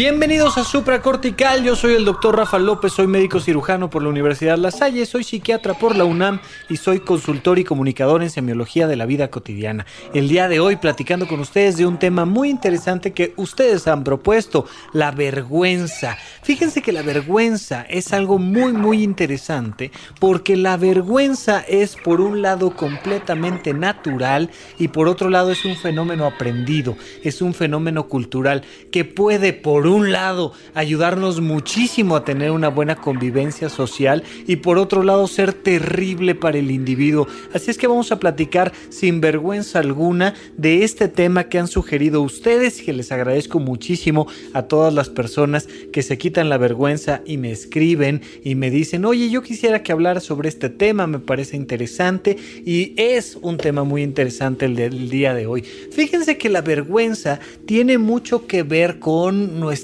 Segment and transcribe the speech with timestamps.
[0.00, 4.56] Bienvenidos a Supracortical, yo soy el doctor Rafa López, soy médico cirujano por la Universidad
[4.56, 6.40] La Salle, soy psiquiatra por la UNAM
[6.70, 9.84] y soy consultor y comunicador en semiología de la vida cotidiana.
[10.14, 14.02] El día de hoy platicando con ustedes de un tema muy interesante que ustedes han
[14.02, 16.16] propuesto, la vergüenza.
[16.42, 22.40] Fíjense que la vergüenza es algo muy muy interesante porque la vergüenza es por un
[22.40, 28.62] lado completamente natural y por otro lado es un fenómeno aprendido, es un fenómeno cultural
[28.90, 34.78] que puede por un lado ayudarnos muchísimo a tener una buena convivencia social y por
[34.78, 37.26] otro lado ser terrible para el individuo.
[37.52, 42.22] Así es que vamos a platicar sin vergüenza alguna de este tema que han sugerido
[42.22, 47.22] ustedes y que les agradezco muchísimo a todas las personas que se quitan la vergüenza
[47.26, 51.18] y me escriben y me dicen, oye, yo quisiera que hablara sobre este tema, me
[51.18, 55.62] parece interesante y es un tema muy interesante el del día de hoy.
[55.62, 59.79] Fíjense que la vergüenza tiene mucho que ver con nuestra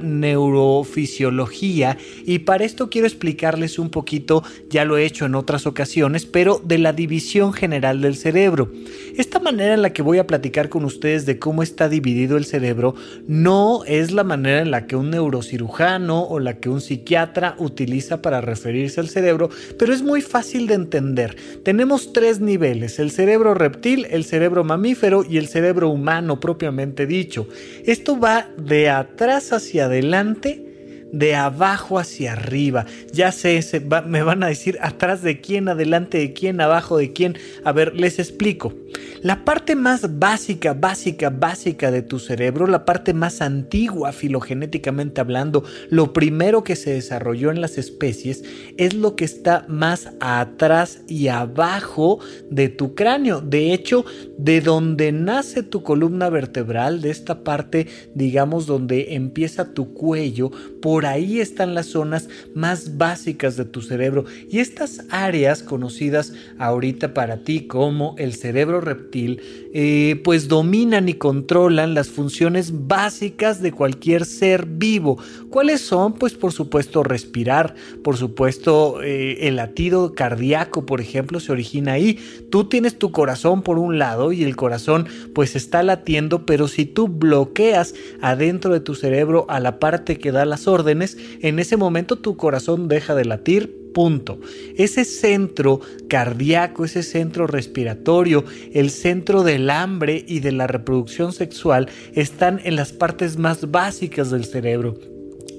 [0.00, 6.26] neurofisiología y para esto quiero explicarles un poquito, ya lo he hecho en otras ocasiones,
[6.26, 8.70] pero de la división general del cerebro.
[9.16, 12.44] Esta manera en la que voy a platicar con ustedes de cómo está dividido el
[12.44, 12.94] cerebro
[13.26, 18.22] no es la manera en la que un neurocirujano o la que un psiquiatra utiliza
[18.22, 21.36] para referirse al cerebro, pero es muy fácil de entender.
[21.64, 27.48] Tenemos tres niveles, el cerebro reptil, el cerebro mamífero y el cerebro humano propiamente dicho.
[27.84, 30.71] Esto va de atrás hacia adelante
[31.12, 32.86] de abajo hacia arriba.
[33.12, 33.60] Ya sé,
[34.06, 37.38] me van a decir atrás de quién, adelante de quién, abajo de quién.
[37.64, 38.74] A ver, les explico.
[39.22, 45.62] La parte más básica, básica, básica de tu cerebro, la parte más antigua filogenéticamente hablando,
[45.90, 48.42] lo primero que se desarrolló en las especies,
[48.78, 52.18] es lo que está más atrás y abajo
[52.50, 53.40] de tu cráneo.
[53.40, 54.04] De hecho,
[54.38, 60.50] de donde nace tu columna vertebral, de esta parte, digamos, donde empieza tu cuello,
[60.82, 64.26] por ahí están las zonas más básicas de tu cerebro.
[64.50, 69.40] Y estas áreas conocidas ahorita para ti como el cerebro reptil,
[69.72, 75.18] eh, pues dominan y controlan las funciones básicas de cualquier ser vivo.
[75.48, 76.14] ¿Cuáles son?
[76.14, 82.18] Pues por supuesto respirar, por supuesto eh, el latido cardíaco, por ejemplo, se origina ahí.
[82.50, 86.86] Tú tienes tu corazón por un lado y el corazón pues está latiendo, pero si
[86.86, 91.76] tú bloqueas adentro de tu cerebro a la parte que da las órdenes, en ese
[91.76, 94.40] momento tu corazón deja de latir, punto.
[94.76, 101.88] Ese centro cardíaco, ese centro respiratorio, el centro del hambre y de la reproducción sexual
[102.14, 105.11] están en las partes más básicas del cerebro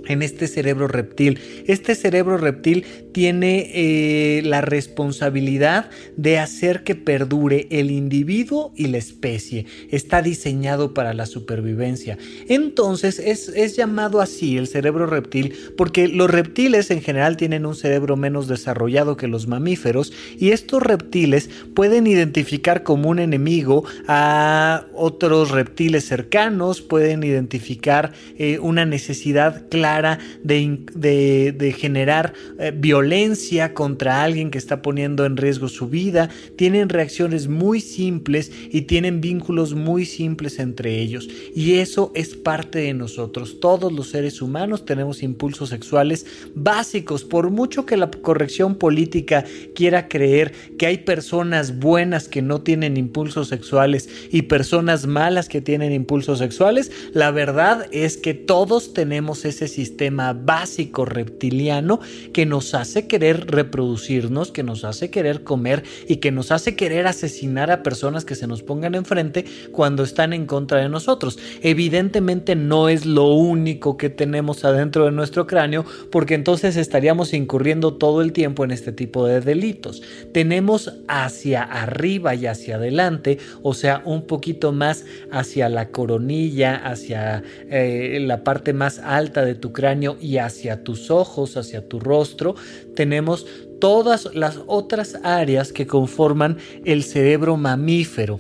[0.08, 1.40] en este cerebro reptil.
[1.68, 8.98] Este cerebro reptil tiene eh, la responsabilidad de hacer que perdure el individuo y la
[8.98, 9.66] especie.
[9.90, 12.18] Está diseñado para la supervivencia.
[12.48, 17.76] Entonces es, es llamado así el cerebro reptil porque los reptiles en general tienen un
[17.76, 24.86] cerebro menos desarrollado que los mamíferos y estos reptiles pueden identificar como un enemigo a
[24.94, 34.52] otros reptiles cercanos, pueden identificar eh, una necesidad clara de, generar eh, violencia contra alguien
[34.52, 40.06] que está poniendo en riesgo su vida, tienen reacciones muy simples y tienen vínculos muy
[40.06, 41.28] simples entre ellos.
[41.56, 43.60] Y eso es parte de nosotros.
[43.60, 46.26] Todos los seres humanos tenemos impulsos sexuales
[46.56, 47.24] básicos.
[47.24, 52.98] Por mucho que la corrección política quiera creer que hay personas buenas que no tienen
[52.98, 59.46] impulsos sexuales y personas malas que tienen impulsos sexuales, la verdad es que todos tenemos
[59.46, 62.00] ese sistema sistema básico reptiliano
[62.32, 67.06] que nos hace querer reproducirnos, que nos hace querer comer y que nos hace querer
[67.06, 71.38] asesinar a personas que se nos pongan enfrente cuando están en contra de nosotros.
[71.62, 77.96] Evidentemente no es lo único que tenemos adentro de nuestro cráneo porque entonces estaríamos incurriendo
[77.96, 80.02] todo el tiempo en este tipo de delitos.
[80.32, 87.44] Tenemos hacia arriba y hacia adelante, o sea, un poquito más hacia la coronilla, hacia
[87.70, 92.56] eh, la parte más alta de tu cráneo y hacia tus ojos, hacia tu rostro,
[92.96, 93.46] tenemos
[93.82, 98.40] todas las otras áreas que conforman el cerebro mamífero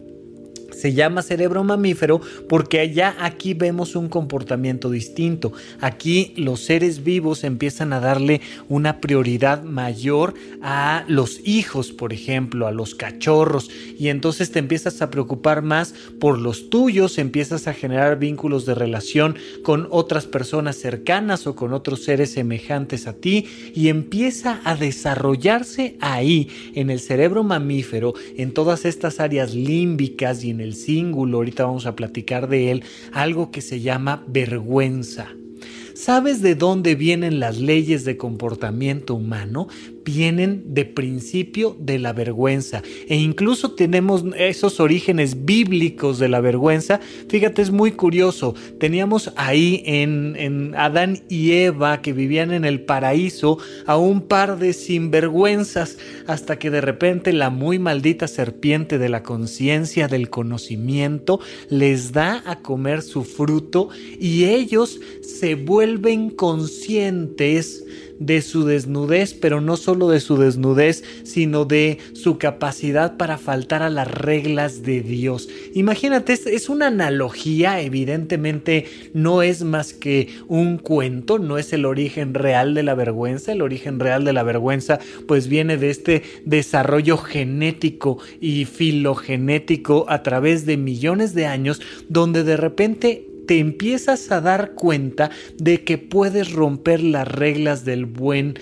[0.84, 2.20] Se llama cerebro mamífero
[2.50, 5.54] porque ya aquí vemos un comportamiento distinto.
[5.80, 12.68] Aquí los seres vivos empiezan a darle una prioridad mayor a los hijos, por ejemplo,
[12.68, 13.70] a los cachorros.
[13.98, 18.76] Y entonces te empiezas a preocupar más por los tuyos, empiezas a generar vínculos de
[18.76, 24.76] relación con otras personas cercanas o con otros seres semejantes a ti y empieza a
[24.76, 31.38] desarrollarse ahí en el cerebro mamífero, en todas estas áreas límbicas y en el cíngulo,
[31.38, 35.28] ahorita vamos a platicar de él, algo que se llama vergüenza.
[35.94, 39.68] ¿Sabes de dónde vienen las leyes de comportamiento humano?
[40.04, 47.00] Vienen de principio de la vergüenza e incluso tenemos esos orígenes bíblicos de la vergüenza.
[47.30, 48.56] Fíjate, es muy curioso.
[48.80, 54.58] Teníamos ahí en, en Adán y Eva que vivían en el paraíso a un par
[54.60, 55.98] de sinvergüenzas
[56.28, 61.40] hasta que de repente la muy maldita serpiente de la conciencia, del conocimiento,
[61.70, 63.90] les da a comer su fruto
[64.20, 67.86] y ellos se vuelven conscientes
[68.25, 73.84] de su desnudez, pero no solo de su desnudez, sino de su capacidad para faltar
[73.84, 75.50] a las reglas de Dios.
[75.74, 82.34] Imagínate, es, una analogía, evidentemente no es más que un cuento, no es el origen
[82.34, 87.18] real de la vergüenza, el origen real de la vergüenza pues viene de este desarrollo
[87.18, 94.42] genético y filogenético a través de millones de años donde de repente te empiezas a
[94.42, 98.57] dar cuenta de que puedes romper las reglas del buen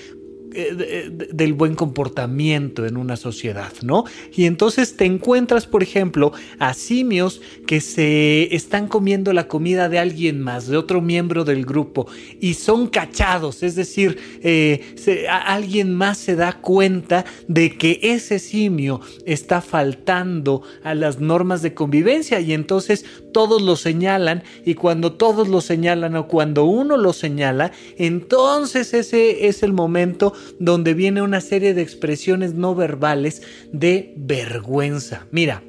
[0.54, 4.04] eh, eh, del buen comportamiento en una sociedad, ¿no?
[4.36, 9.98] Y entonces te encuentras, por ejemplo, a simios que se están comiendo la comida de
[9.98, 12.07] alguien más, de otro miembro del grupo,
[12.42, 14.94] y son cachados, es decir, eh,
[15.30, 21.74] alguien más se da cuenta de que ese simio está faltando a las normas de
[21.74, 27.13] convivencia y entonces todos lo señalan y cuando todos lo señalan o cuando uno lo
[27.13, 33.42] señala, entonces ese es el momento donde viene una serie de expresiones no verbales
[33.72, 35.25] de vergüenza.
[35.31, 35.63] Mira,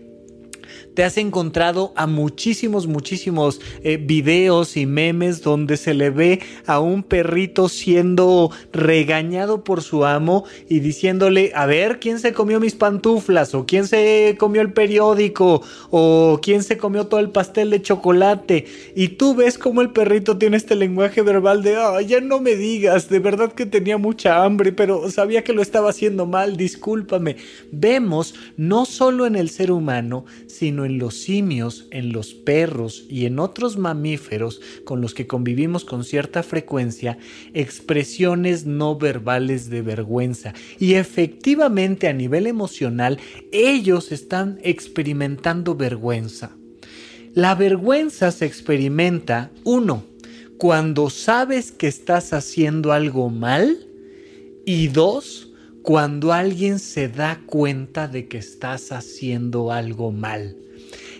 [0.94, 6.80] te has encontrado a muchísimos, muchísimos eh, videos y memes donde se le ve a
[6.80, 12.74] un perrito siendo regañado por su amo y diciéndole, a ver, ¿quién se comió mis
[12.74, 13.54] pantuflas?
[13.54, 15.62] ¿O quién se comió el periódico?
[15.90, 18.66] ¿O quién se comió todo el pastel de chocolate?
[18.94, 22.54] Y tú ves cómo el perrito tiene este lenguaje verbal de, ah, ya no me
[22.56, 27.36] digas, de verdad que tenía mucha hambre, pero sabía que lo estaba haciendo mal, discúlpame.
[27.70, 33.26] Vemos no solo en el ser humano, sino en los simios, en los perros y
[33.26, 37.18] en otros mamíferos con los que convivimos con cierta frecuencia,
[37.54, 40.54] expresiones no verbales de vergüenza.
[40.78, 43.18] Y efectivamente a nivel emocional,
[43.52, 46.56] ellos están experimentando vergüenza.
[47.34, 50.04] La vergüenza se experimenta, uno,
[50.58, 53.86] cuando sabes que estás haciendo algo mal
[54.64, 55.52] y dos,
[55.82, 60.56] cuando alguien se da cuenta de que estás haciendo algo mal.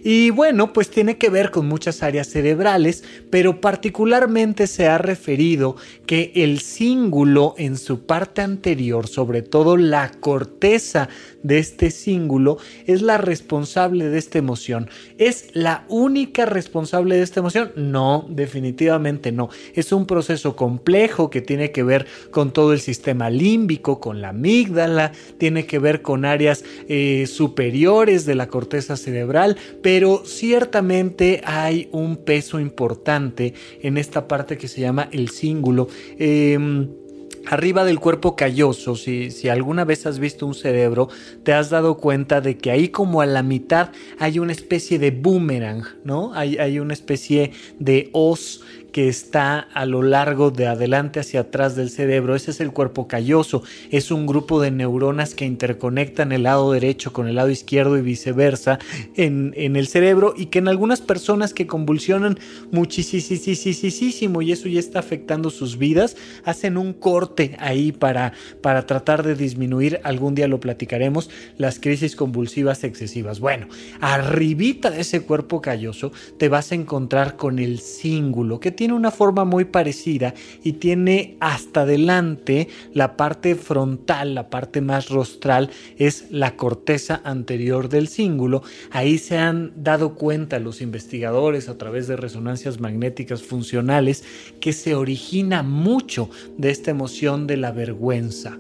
[0.05, 5.77] Y bueno, pues tiene que ver con muchas áreas cerebrales, pero particularmente se ha referido
[6.07, 11.09] que el cíngulo en su parte anterior, sobre todo la corteza
[11.45, 14.91] de este cíngulo, es la responsable de esta emoción.
[15.19, 17.73] ¿Es la única responsable de esta emoción?
[17.77, 19.51] No, definitivamente no.
[19.75, 24.31] Es un proceso complejo que tiene que ver con todo el sistema límbico, con la
[24.31, 29.57] amígdala, tiene que ver con áreas eh, superiores de la corteza cerebral,
[30.25, 35.89] ciertamente hay un peso importante en esta parte que se llama el cíngulo.
[36.19, 36.89] Em,
[37.47, 41.09] arriba del cuerpo calloso, si, si, alguna vez has visto un cerebro,
[41.43, 45.11] te has dado cuenta de que ahí como a la mitad hay una especie de
[45.11, 46.33] boomerang, ¿no?
[46.35, 48.63] Hay, hay una especie de os
[48.93, 52.37] que está a lo largo de adelante hacia atrás del cerebro.
[52.37, 53.63] Ese es el cuerpo calloso.
[53.91, 58.03] Es un grupo de neuronas que interconectan el lado derecho con el lado izquierdo y
[58.03, 58.79] viceversa
[59.17, 62.39] en, el cerebro y que en algunas personas que convulsionan
[62.71, 69.23] muchísimo y eso ya está afectando sus vidas, hacen un corte ahí para, para tratar
[69.23, 73.41] de disminuir, algún día lo platicaremos, las crisis convulsivas excesivas.
[73.41, 73.69] Bueno,
[74.01, 79.13] arribita de ese cuerpo calloso te vas a encontrar con el cíngulo que tiene una
[79.13, 80.35] forma muy parecida
[80.65, 87.89] y tiene hasta adelante la parte frontal, la parte más rostral, es la corteza anterior
[87.89, 88.65] del cíngulo.
[88.91, 94.25] Ahí se han dado cuenta los investigadores a través de resonancias magnéticas funcionales
[94.61, 98.59] que se origina mucho de esta emoción de la vergüenza.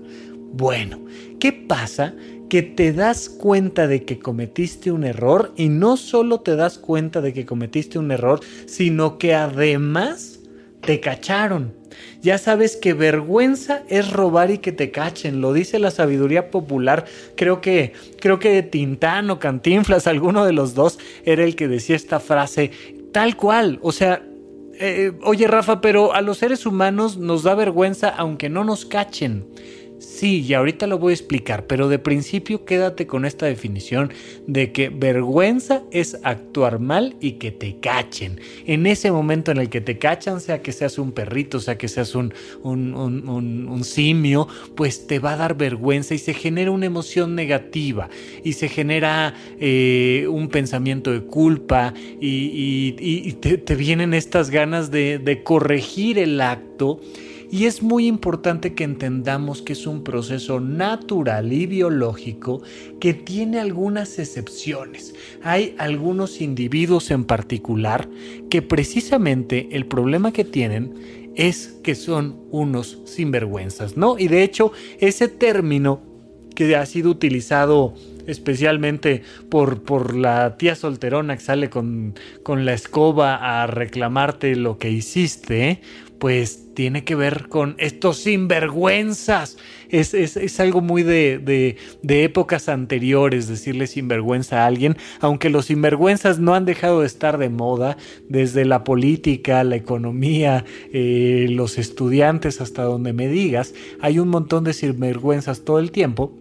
[0.52, 1.00] Bueno,
[1.40, 2.14] ¿qué pasa?
[2.52, 7.22] Que te das cuenta de que cometiste un error y no solo te das cuenta
[7.22, 10.38] de que cometiste un error, sino que además
[10.82, 11.72] te cacharon.
[12.20, 17.06] Ya sabes que vergüenza es robar y que te cachen, lo dice la sabiduría popular.
[17.38, 21.96] Creo que creo que Tintán o Cantinflas, alguno de los dos era el que decía
[21.96, 22.70] esta frase
[23.12, 24.22] tal cual, o sea,
[24.78, 29.46] eh, oye Rafa, pero a los seres humanos nos da vergüenza aunque no nos cachen.
[30.02, 34.12] Sí, y ahorita lo voy a explicar, pero de principio quédate con esta definición
[34.48, 38.40] de que vergüenza es actuar mal y que te cachen.
[38.66, 41.86] En ese momento en el que te cachan, sea que seas un perrito, sea que
[41.86, 42.32] seas un,
[43.84, 48.10] simio, pues te va a dar vergüenza y se genera una emoción negativa
[48.42, 56.18] y se genera eh, un pensamiento de culpa y, te, vienen estas ganas de corregir
[56.18, 56.98] el acto
[57.52, 62.62] y es muy importante que entendamos que es un proceso natural y biológico
[62.98, 65.14] que tiene algunas excepciones.
[65.42, 68.08] Hay algunos individuos en particular
[68.48, 70.94] que precisamente el problema que tienen
[71.34, 74.18] es que son unos sinvergüenzas, ¿no?
[74.18, 76.00] Y de hecho, ese término
[76.54, 77.94] que ha sido utilizado
[78.26, 84.78] especialmente por, por la tía solterona que sale con, con la escoba a reclamarte lo
[84.78, 85.80] que hiciste,
[86.22, 89.56] pues tiene que ver con estos sinvergüenzas.
[89.88, 91.40] Es, es, algo muy de,
[92.00, 97.38] de, épocas anteriores decirle sinvergüenza a alguien, aunque los sinvergüenzas no han dejado de estar
[97.38, 97.96] de moda
[98.28, 103.74] desde la política, la economía, eh, los estudiantes, hasta donde me digas.
[104.00, 106.38] Hay un montón de sinvergüenzas todo el tiempo.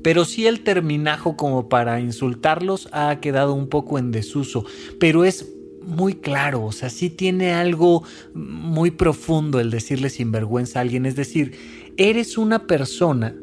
[0.00, 4.64] Pero sí el terminajo como para insultarlos ha quedado un poco en desuso,
[5.00, 5.57] pero es
[5.88, 8.04] muy claro, o sea, sí tiene algo
[8.34, 11.56] muy profundo el decirle sinvergüenza a alguien, es decir,
[11.96, 13.34] eres una persona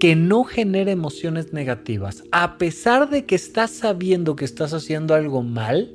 [0.00, 5.42] que no genera emociones negativas, a pesar de que estás sabiendo que estás haciendo algo
[5.44, 5.92] mal,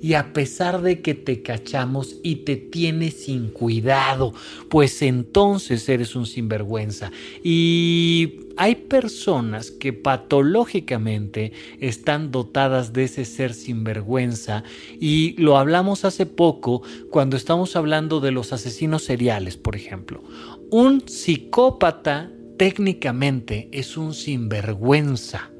[0.00, 4.32] y a pesar de que te cachamos y te tienes sin cuidado,
[4.68, 7.12] pues entonces eres un sinvergüenza.
[7.42, 14.64] Y hay personas que patológicamente están dotadas de ese ser sinvergüenza
[14.98, 20.22] y lo hablamos hace poco cuando estamos hablando de los asesinos seriales, por ejemplo.
[20.70, 25.50] Un psicópata técnicamente es un sinvergüenza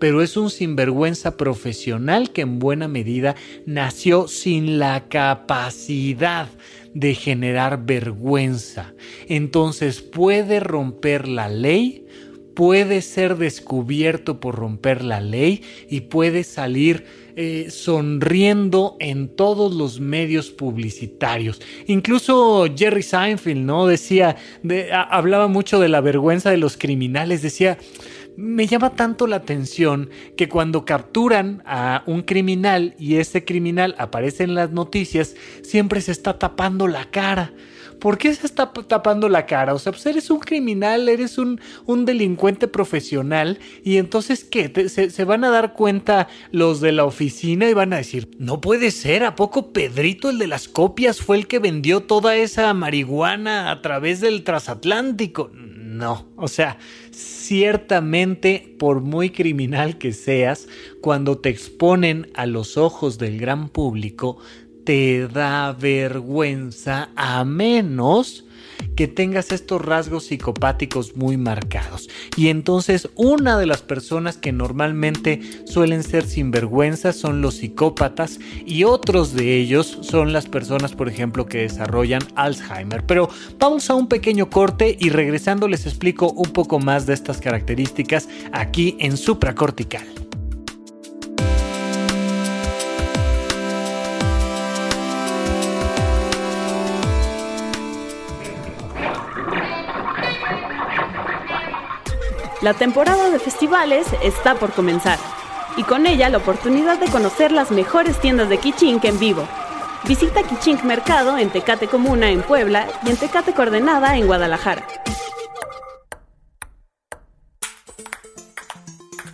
[0.00, 6.48] pero es un sinvergüenza profesional que en buena medida nació sin la capacidad
[6.94, 8.94] de generar vergüenza.
[9.28, 12.06] Entonces puede romper la ley,
[12.54, 17.04] puede ser descubierto por romper la ley y puede salir
[17.36, 21.60] eh, sonriendo en todos los medios publicitarios.
[21.86, 23.86] Incluso Jerry Seinfeld, ¿no?
[23.86, 24.36] Decía,
[25.10, 27.78] hablaba mucho de la vergüenza de los criminales, decía,
[28.36, 34.44] me llama tanto la atención que cuando capturan a un criminal y ese criminal aparece
[34.44, 37.52] en las noticias, siempre se está tapando la cara.
[38.00, 39.74] ¿Por qué se está tapando la cara?
[39.74, 41.60] O sea, pues eres un criminal, eres un,
[42.06, 44.88] delincuente profesional y entonces ¿qué?
[44.88, 48.60] se, se, van a dar cuenta los de la oficina y van a decir, no
[48.62, 52.72] puede ser, ¿a poco Pedrito el de las copias fue el que vendió toda esa
[52.72, 55.50] marihuana a través del transatlántico?
[55.54, 56.78] No, o sea,
[57.50, 60.68] ciertamente, por muy criminal que seas,
[61.00, 64.38] cuando te exponen a los ojos del gran público,
[64.84, 68.44] te da vergüenza a menos
[68.96, 72.08] que tengas estos rasgos psicopáticos muy marcados.
[72.36, 78.84] Y entonces una de las personas que normalmente suelen ser sinvergüenzas son los psicópatas y
[78.84, 83.04] otros de ellos son las personas, por ejemplo, que desarrollan Alzheimer.
[83.06, 87.38] Pero vamos a un pequeño corte y regresando les explico un poco más de estas
[87.38, 90.19] características aquí en supracortical.
[102.62, 105.18] La temporada de festivales está por comenzar
[105.78, 109.48] y con ella la oportunidad de conocer las mejores tiendas de Kichink en vivo.
[110.04, 114.82] Visita Kichink Mercado en Tecate Comuna en Puebla y en Tecate Coordenada en Guadalajara.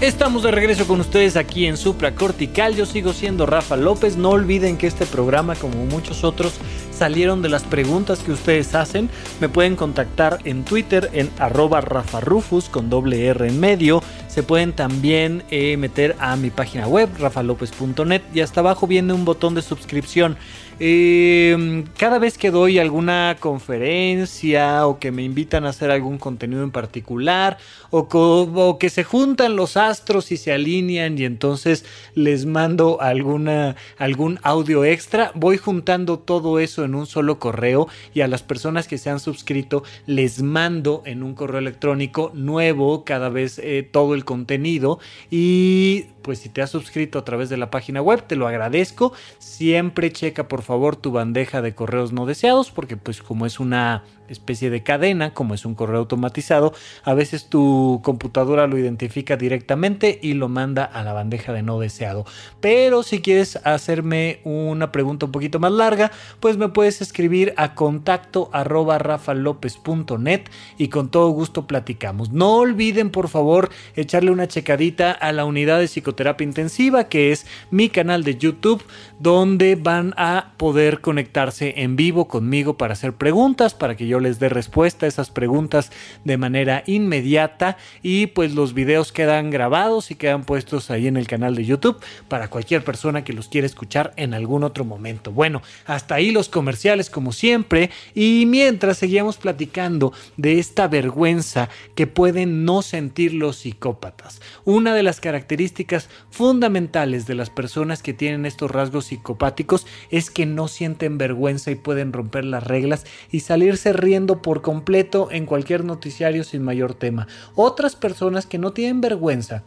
[0.00, 2.74] Estamos de regreso con ustedes aquí en Supracortical.
[2.74, 4.16] Yo sigo siendo Rafa López.
[4.16, 6.54] No olviden que este programa, como muchos otros,
[7.00, 9.08] salieron de las preguntas que ustedes hacen.
[9.40, 14.02] Me pueden contactar en Twitter en arroba rafarufus con doble R en medio.
[14.28, 19.24] Se pueden también eh, meter a mi página web rafalopez.net y hasta abajo viene un
[19.24, 20.36] botón de suscripción.
[20.82, 26.62] Eh, cada vez que doy alguna conferencia o que me invitan a hacer algún contenido
[26.62, 27.58] en particular
[27.90, 31.84] o, que se juntan los astros y se alinean y entonces
[32.14, 38.22] les mando alguna, algún audio extra, voy juntando todo eso en un solo correo y
[38.22, 43.28] a las personas que se han suscrito les mando en un correo electrónico nuevo cada
[43.28, 44.98] vez eh, todo el contenido
[45.30, 49.14] y pues si te has suscrito a través de la página web, te lo agradezco.
[49.38, 54.04] Siempre checa por favor tu bandeja de correos no deseados, porque pues como es una
[54.28, 56.72] especie de cadena, como es un correo automatizado,
[57.02, 61.80] a veces tu computadora lo identifica directamente y lo manda a la bandeja de no
[61.80, 62.24] deseado.
[62.60, 67.74] Pero si quieres hacerme una pregunta un poquito más larga, pues me puedes escribir a
[67.74, 70.42] contacto rafalopez.net
[70.78, 72.30] y con todo gusto platicamos.
[72.30, 77.46] No olviden por favor echarle una checadita a la unidad de psicoterapia intensiva que es
[77.70, 78.82] mi canal de YouTube
[79.20, 84.40] donde van a poder conectarse en vivo conmigo para hacer preguntas, para que yo les
[84.40, 85.92] dé respuesta a esas preguntas
[86.24, 91.26] de manera inmediata y pues los videos quedan grabados y quedan puestos ahí en el
[91.26, 95.32] canal de YouTube para cualquier persona que los quiera escuchar en algún otro momento.
[95.32, 102.06] Bueno, hasta ahí los comerciales como siempre y mientras seguíamos platicando de esta vergüenza que
[102.06, 104.40] pueden no sentir los psicópatas.
[104.64, 110.46] Una de las características fundamentales de las personas que tienen estos rasgos psicopáticos es que
[110.46, 115.84] no sienten vergüenza y pueden romper las reglas y salirse riendo por completo en cualquier
[115.84, 117.26] noticiario sin mayor tema.
[117.54, 119.64] Otras personas que no tienen vergüenza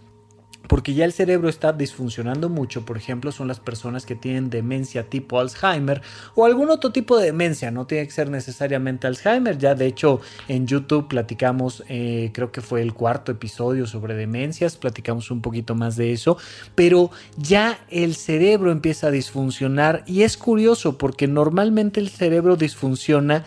[0.67, 5.09] porque ya el cerebro está disfuncionando mucho, por ejemplo, son las personas que tienen demencia
[5.09, 6.01] tipo Alzheimer
[6.35, 10.21] o algún otro tipo de demencia, no tiene que ser necesariamente Alzheimer, ya de hecho
[10.47, 15.75] en YouTube platicamos, eh, creo que fue el cuarto episodio sobre demencias, platicamos un poquito
[15.75, 16.37] más de eso,
[16.75, 23.43] pero ya el cerebro empieza a disfuncionar y es curioso porque normalmente el cerebro disfunciona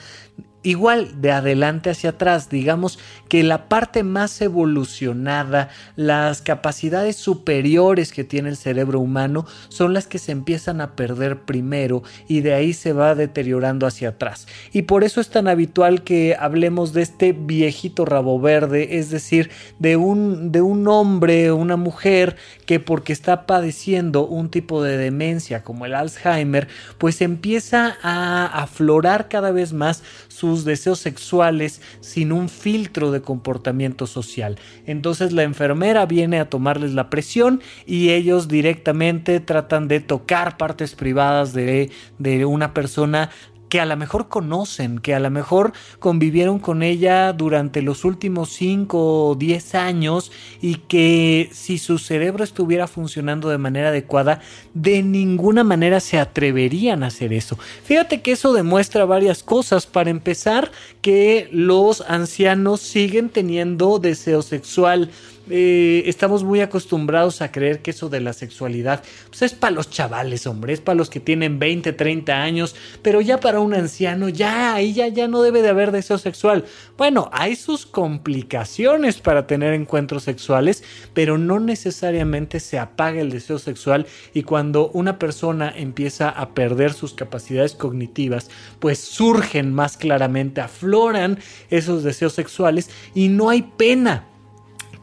[0.66, 8.24] igual de adelante hacia atrás, digamos que la parte más evolucionada, las capacidades superiores que
[8.24, 12.72] tiene el cerebro humano son las que se empiezan a perder primero y de ahí
[12.72, 14.48] se va deteriorando hacia atrás.
[14.72, 19.50] Y por eso es tan habitual que hablemos de este viejito rabo verde, es decir,
[19.78, 24.96] de un, de un hombre o una mujer que porque está padeciendo un tipo de
[24.96, 26.66] demencia como el Alzheimer,
[26.98, 30.02] pues empieza a aflorar cada vez más
[30.36, 34.58] sus deseos sexuales sin un filtro de comportamiento social.
[34.86, 40.94] Entonces la enfermera viene a tomarles la presión y ellos directamente tratan de tocar partes
[40.94, 43.30] privadas de, de una persona
[43.68, 48.50] que a lo mejor conocen, que a lo mejor convivieron con ella durante los últimos
[48.50, 54.40] 5 o 10 años y que si su cerebro estuviera funcionando de manera adecuada,
[54.74, 57.58] de ninguna manera se atreverían a hacer eso.
[57.84, 59.86] Fíjate que eso demuestra varias cosas.
[59.86, 65.10] Para empezar, que los ancianos siguen teniendo deseo sexual
[65.48, 69.90] eh, estamos muy acostumbrados a creer que eso de la sexualidad pues es para los
[69.90, 74.28] chavales, hombre, es para los que tienen 20, 30 años, pero ya para un anciano
[74.28, 76.64] ya ahí ya, ya no debe de haber deseo sexual.
[76.96, 80.82] Bueno, hay sus complicaciones para tener encuentros sexuales,
[81.14, 86.92] pero no necesariamente se apaga el deseo sexual y cuando una persona empieza a perder
[86.92, 91.38] sus capacidades cognitivas, pues surgen más claramente, afloran
[91.70, 94.26] esos deseos sexuales y no hay pena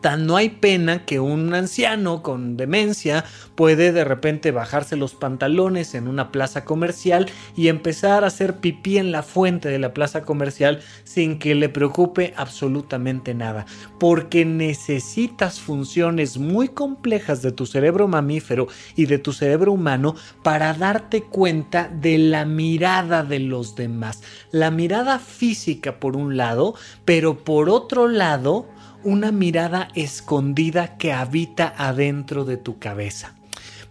[0.03, 3.23] no hay pena que un anciano con demencia
[3.55, 8.97] puede de repente bajarse los pantalones en una plaza comercial y empezar a hacer pipí
[8.97, 13.65] en la fuente de la plaza comercial sin que le preocupe absolutamente nada,
[13.99, 20.73] porque necesitas funciones muy complejas de tu cerebro mamífero y de tu cerebro humano para
[20.73, 27.43] darte cuenta de la mirada de los demás, la mirada física por un lado, pero
[27.43, 28.67] por otro lado,
[29.03, 33.33] una mirada escondida que habita adentro de tu cabeza.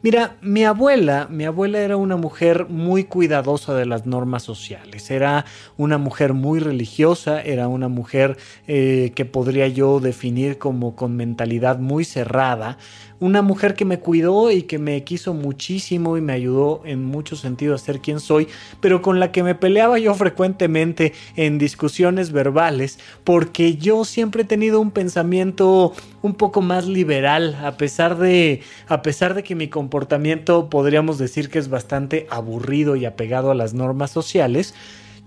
[0.04, 5.44] Mira, mi abuela, mi abuela era una mujer muy cuidadosa de las normas sociales, era
[5.76, 11.78] una mujer muy religiosa, era una mujer eh, que podría yo definir como con mentalidad
[11.78, 12.78] muy cerrada,
[13.22, 17.38] una mujer que me cuidó y que me quiso muchísimo y me ayudó en muchos
[17.38, 18.48] sentidos a ser quien soy,
[18.80, 24.44] pero con la que me peleaba yo frecuentemente en discusiones verbales, porque yo siempre he
[24.44, 29.68] tenido un pensamiento un poco más liberal, a pesar de, a pesar de que mi
[29.68, 34.74] comportamiento podríamos decir que es bastante aburrido y apegado a las normas sociales,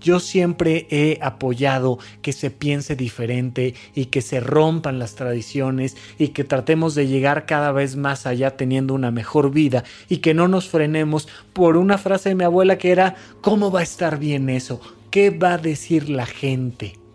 [0.00, 6.28] yo siempre he apoyado que se piense diferente y que se rompan las tradiciones y
[6.28, 10.48] que tratemos de llegar cada vez más allá teniendo una mejor vida y que no
[10.48, 14.48] nos frenemos por una frase de mi abuela que era ¿cómo va a estar bien
[14.48, 14.80] eso?
[15.10, 17.05] ¿Qué va a decir la gente?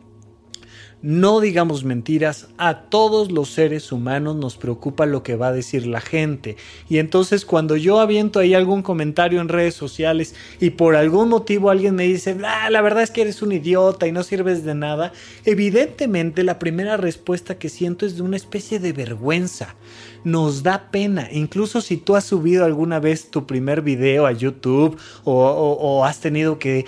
[1.03, 5.87] No digamos mentiras, a todos los seres humanos nos preocupa lo que va a decir
[5.87, 6.57] la gente.
[6.89, 11.71] Y entonces cuando yo aviento ahí algún comentario en redes sociales y por algún motivo
[11.71, 14.75] alguien me dice, ah, la verdad es que eres un idiota y no sirves de
[14.75, 15.11] nada,
[15.43, 19.75] evidentemente la primera respuesta que siento es de una especie de vergüenza
[20.23, 21.27] nos da pena.
[21.31, 26.59] Incluso si tú has subido alguna vez tu primer video a YouTube o, has tenido
[26.59, 26.85] que,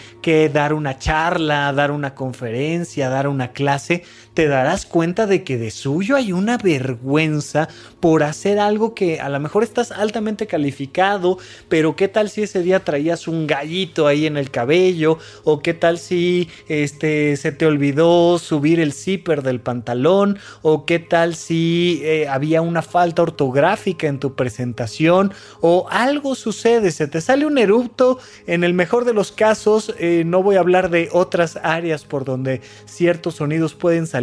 [0.53, 5.71] dar una charla, dar una conferencia, dar una clase, te darás cuenta de que de
[5.71, 7.69] suyo hay una vergüenza
[7.99, 11.37] por hacer algo que a lo mejor estás altamente calificado,
[11.69, 15.73] pero qué tal si ese día traías un gallito ahí en el cabello o qué
[15.73, 22.01] tal si este se te olvidó subir el zipper del pantalón o qué tal si
[22.03, 27.57] eh, había una falta ortográfica en tu presentación o algo sucede, se te sale un
[27.57, 32.03] erupto, en el mejor de los casos, eh, no voy a hablar de otras áreas
[32.03, 34.22] por donde ciertos sonidos pueden salir,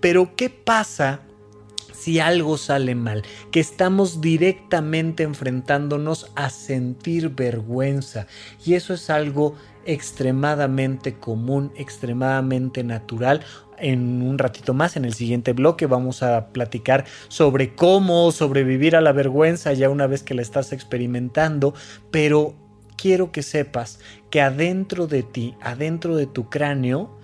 [0.00, 1.22] pero ¿qué pasa
[1.98, 8.28] si algo sale mal, que estamos directamente enfrentándonos a sentir vergüenza.
[8.64, 13.42] Y eso es algo extremadamente común, extremadamente natural.
[13.78, 19.00] En un ratito más, en el siguiente bloque, vamos a platicar sobre cómo sobrevivir a
[19.00, 21.74] la vergüenza ya una vez que la estás experimentando,
[22.12, 22.54] pero
[22.96, 23.98] quiero que sepas
[24.30, 27.18] que adentro de ti, adentro de tu cráneo,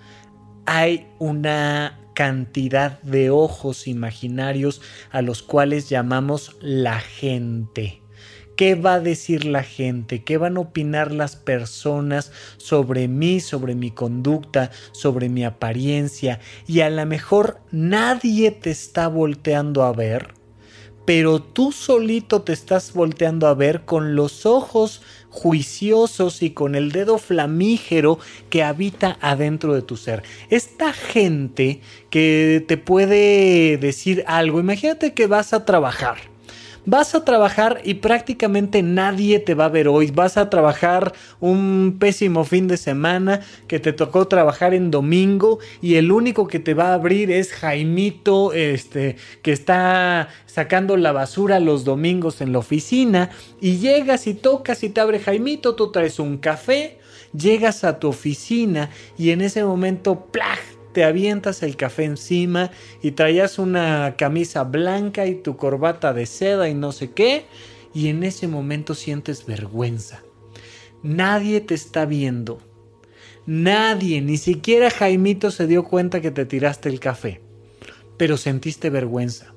[0.65, 8.01] hay una cantidad de ojos imaginarios a los cuales llamamos la gente.
[8.55, 10.23] ¿Qué va a decir la gente?
[10.23, 16.39] ¿Qué van a opinar las personas sobre mí, sobre mi conducta, sobre mi apariencia?
[16.65, 20.33] Y a lo mejor nadie te está volteando a ver,
[21.03, 25.01] pero tú solito te estás volteando a ver con los ojos
[25.35, 28.19] juiciosos y con el dedo flamígero
[28.49, 30.23] que habita adentro de tu ser.
[30.49, 36.34] Esta gente que te puede decir algo, imagínate que vas a trabajar
[36.85, 40.11] vas a trabajar y prácticamente nadie te va a ver hoy.
[40.11, 45.95] Vas a trabajar un pésimo fin de semana que te tocó trabajar en domingo y
[45.95, 51.59] el único que te va a abrir es Jaimito, este, que está sacando la basura
[51.59, 56.19] los domingos en la oficina y llegas y tocas y te abre Jaimito, tú traes
[56.19, 56.99] un café,
[57.37, 60.74] llegas a tu oficina y en ese momento, ¡plag!
[60.95, 62.71] Te avientas el café encima
[63.03, 67.47] y traías una camisa blanca y tu corbata de seda y no sé qué,
[67.93, 70.23] y en ese momento sientes vergüenza.
[71.03, 72.61] Nadie te está viendo.
[73.45, 77.41] Nadie, ni siquiera Jaimito se dio cuenta que te tiraste el café.
[78.15, 79.53] Pero sentiste vergüenza.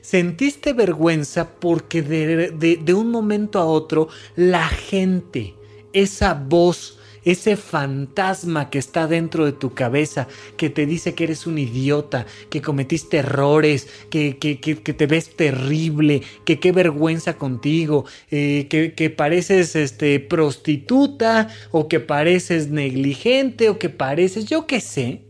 [0.00, 5.54] Sentiste vergüenza porque de, de un momento a otro la gente,
[5.92, 6.97] esa voz,
[7.30, 12.26] ese fantasma que está dentro de tu cabeza, que te dice que eres un idiota,
[12.48, 19.10] que cometiste errores, que, que, te ves terrible, que qué vergüenza contigo, eh, que, que,
[19.10, 25.22] pareces este, prostituta o que pareces negligente o que pareces, yo qué sé.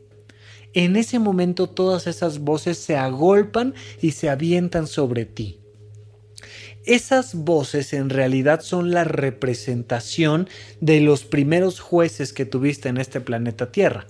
[0.75, 5.58] En ese momento todas esas voces se agolpan y se avientan sobre ti.
[6.88, 10.48] Esas voces en realidad son la representación
[10.81, 14.07] de los primeros jueces que tuviste en este planeta Tierra.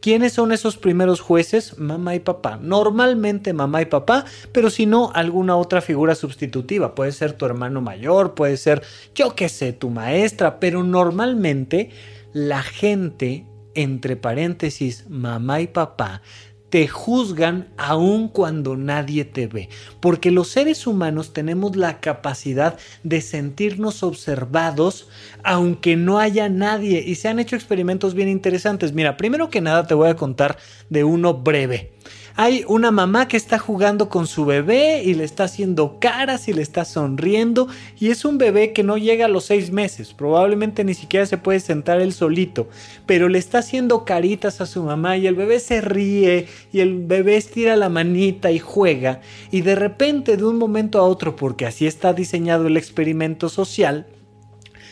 [0.00, 1.78] ¿Quiénes son esos primeros jueces?
[1.78, 2.58] Mamá y papá.
[2.60, 6.96] Normalmente mamá y papá, pero si no, alguna otra figura sustitutiva.
[6.96, 8.82] Puede ser tu hermano mayor, puede ser,
[9.14, 11.90] yo qué sé, tu maestra, pero normalmente
[12.32, 16.22] la gente, entre paréntesis, mamá y papá,
[16.70, 19.68] te juzgan aun cuando nadie te ve,
[20.00, 25.08] porque los seres humanos tenemos la capacidad de sentirnos observados
[25.42, 28.92] aunque no haya nadie y se han hecho experimentos bien interesantes.
[28.92, 30.58] Mira, primero que nada te voy a contar
[30.90, 31.95] de uno breve.
[32.38, 36.52] Hay una mamá que está jugando con su bebé y le está haciendo caras y
[36.52, 37.66] le está sonriendo
[37.98, 41.38] y es un bebé que no llega a los seis meses, probablemente ni siquiera se
[41.38, 42.68] puede sentar él solito,
[43.06, 47.06] pero le está haciendo caritas a su mamá y el bebé se ríe y el
[47.06, 51.64] bebé estira la manita y juega y de repente de un momento a otro, porque
[51.64, 54.08] así está diseñado el experimento social,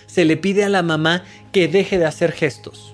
[0.07, 2.94] se le pide a la mamá que deje de hacer gestos,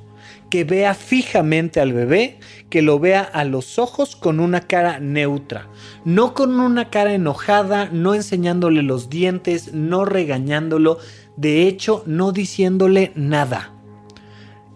[0.50, 5.68] que vea fijamente al bebé, que lo vea a los ojos con una cara neutra,
[6.04, 10.98] no con una cara enojada, no enseñándole los dientes, no regañándolo,
[11.36, 13.72] de hecho no diciéndole nada.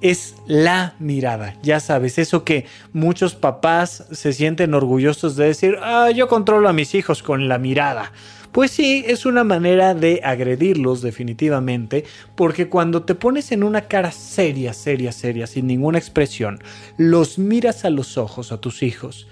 [0.01, 6.11] Es la mirada, ya sabes, eso que muchos papás se sienten orgullosos de decir, ah,
[6.11, 8.13] yo controlo a mis hijos con la mirada.
[8.55, 12.05] Pues sí, es una manera de agredirlos definitivamente,
[12.37, 16.61] porque cuando te pones en una cara seria, seria, seria, sin ninguna expresión,
[16.97, 19.27] los miras a los ojos a tus hijos,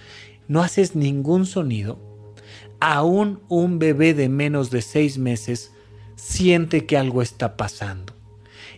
[0.48, 2.00] no haces ningún sonido,
[2.80, 5.70] aún un bebé de menos de seis meses
[6.16, 8.21] siente que algo está pasando.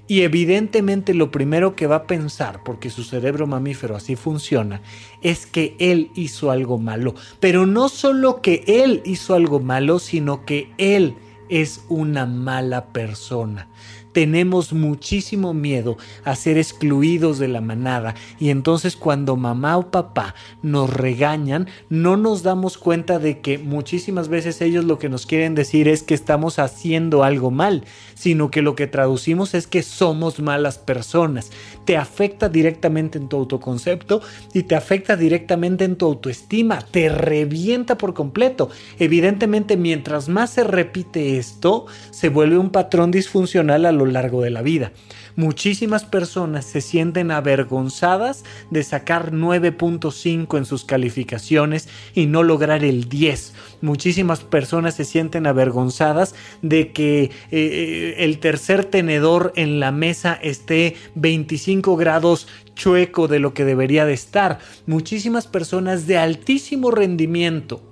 [0.07, 4.83] Y evidentemente lo primero que va a pensar, porque su cerebro mamífero así funciona,
[5.23, 7.15] es que él hizo algo malo.
[7.41, 11.15] Pero no solo que él hizo algo malo, sino que él
[11.49, 13.69] es una mala persona
[14.15, 20.35] tenemos muchísimo miedo a ser excluidos de la manada y entonces cuando mamá o papá
[20.63, 25.55] nos regañan no nos damos cuenta de que muchísimas veces ellos lo que nos quieren
[25.55, 30.39] decir es que estamos haciendo algo mal, sino que lo que traducimos es que somos
[30.39, 31.51] malas personas.
[31.85, 37.99] Te afecta directamente en tu autoconcepto y te afecta directamente en tu autoestima, te revienta
[37.99, 38.71] por completo.
[38.99, 44.51] Evidentemente mientras más se repite esto, se vuelve un patrón disfuncional a lo largo de
[44.51, 44.93] la vida.
[45.37, 53.09] Muchísimas personas se sienten avergonzadas de sacar 9.5 en sus calificaciones y no lograr el
[53.09, 53.53] 10.
[53.81, 60.95] Muchísimas personas se sienten avergonzadas de que eh, el tercer tenedor en la mesa esté
[61.17, 64.59] 25 grados chueco de lo que debería de estar.
[64.87, 67.83] Muchísimas personas de altísimo rendimiento,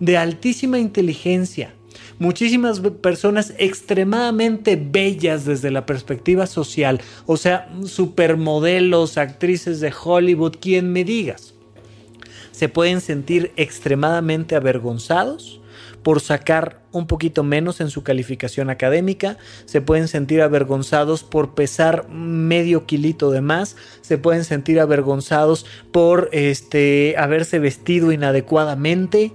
[0.00, 1.74] de altísima inteligencia,
[2.18, 10.92] muchísimas personas extremadamente bellas desde la perspectiva social, o sea, supermodelos, actrices de Hollywood, quien
[10.92, 11.54] me digas,
[12.52, 15.60] se pueden sentir extremadamente avergonzados
[16.06, 22.08] por sacar un poquito menos en su calificación académica, se pueden sentir avergonzados por pesar
[22.08, 29.32] medio kilito de más, se pueden sentir avergonzados por este haberse vestido inadecuadamente.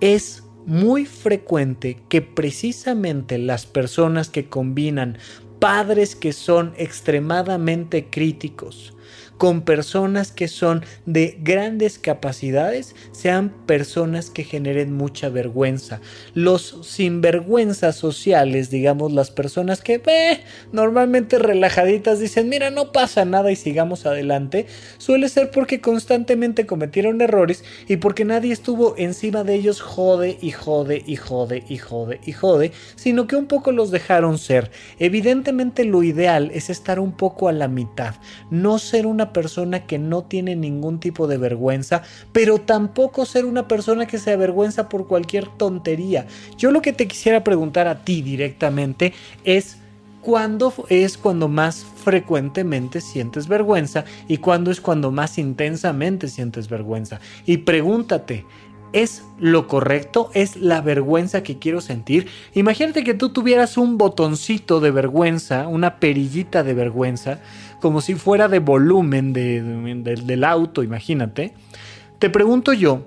[0.00, 5.18] Es muy frecuente que precisamente las personas que combinan
[5.58, 8.95] padres que son extremadamente críticos,
[9.38, 16.00] con personas que son de grandes capacidades sean personas que generen mucha vergüenza.
[16.34, 20.40] Los sinvergüenzas sociales, digamos, las personas que ve
[20.72, 24.66] normalmente relajaditas dicen, mira, no pasa nada y sigamos adelante,
[24.98, 30.50] suele ser porque constantemente cometieron errores y porque nadie estuvo encima de ellos jode y
[30.50, 34.70] jode y jode y jode y jode, sino que un poco los dejaron ser.
[34.98, 38.14] Evidentemente lo ideal es estar un poco a la mitad,
[38.50, 43.68] no ser una persona que no tiene ningún tipo de vergüenza, pero tampoco ser una
[43.68, 46.26] persona que se avergüenza por cualquier tontería.
[46.56, 49.12] Yo lo que te quisiera preguntar a ti directamente
[49.44, 49.78] es
[50.26, 57.20] cuándo es cuando más frecuentemente sientes vergüenza y cuándo es cuando más intensamente sientes vergüenza.
[57.46, 58.44] Y pregúntate,
[58.92, 60.30] ¿Es lo correcto?
[60.32, 62.28] ¿Es la vergüenza que quiero sentir?
[62.54, 67.40] Imagínate que tú tuvieras un botoncito de vergüenza, una perillita de vergüenza,
[67.80, 71.52] como si fuera de volumen del auto, imagínate.
[72.18, 73.06] Te pregunto yo,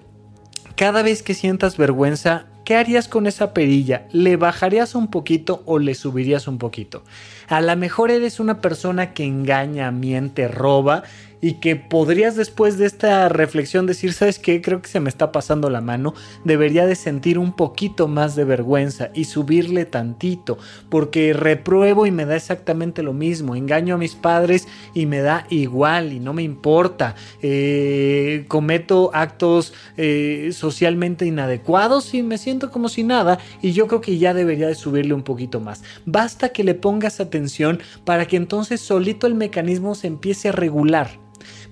[0.75, 4.07] cada vez que sientas vergüenza, ¿qué harías con esa perilla?
[4.11, 7.03] ¿Le bajarías un poquito o le subirías un poquito?
[7.47, 11.03] A lo mejor eres una persona que engaña, miente, roba
[11.41, 14.61] y que podrías después de esta reflexión decir, ¿sabes qué?
[14.61, 18.43] Creo que se me está pasando la mano, debería de sentir un poquito más de
[18.43, 20.57] vergüenza y subirle tantito,
[20.89, 25.45] porque repruebo y me da exactamente lo mismo, engaño a mis padres y me da
[25.49, 32.89] igual y no me importa, eh, cometo actos eh, socialmente inadecuados y me siento como
[32.89, 35.83] si nada y yo creo que ya debería de subirle un poquito más.
[36.05, 41.28] Basta que le pongas atención para que entonces solito el mecanismo se empiece a regular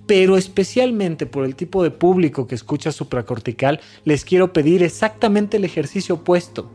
[0.08, 5.66] pero especialmente por el tipo de público que escucha supracortical, les quiero pedir exactamente el
[5.66, 6.72] ejercicio opuesto.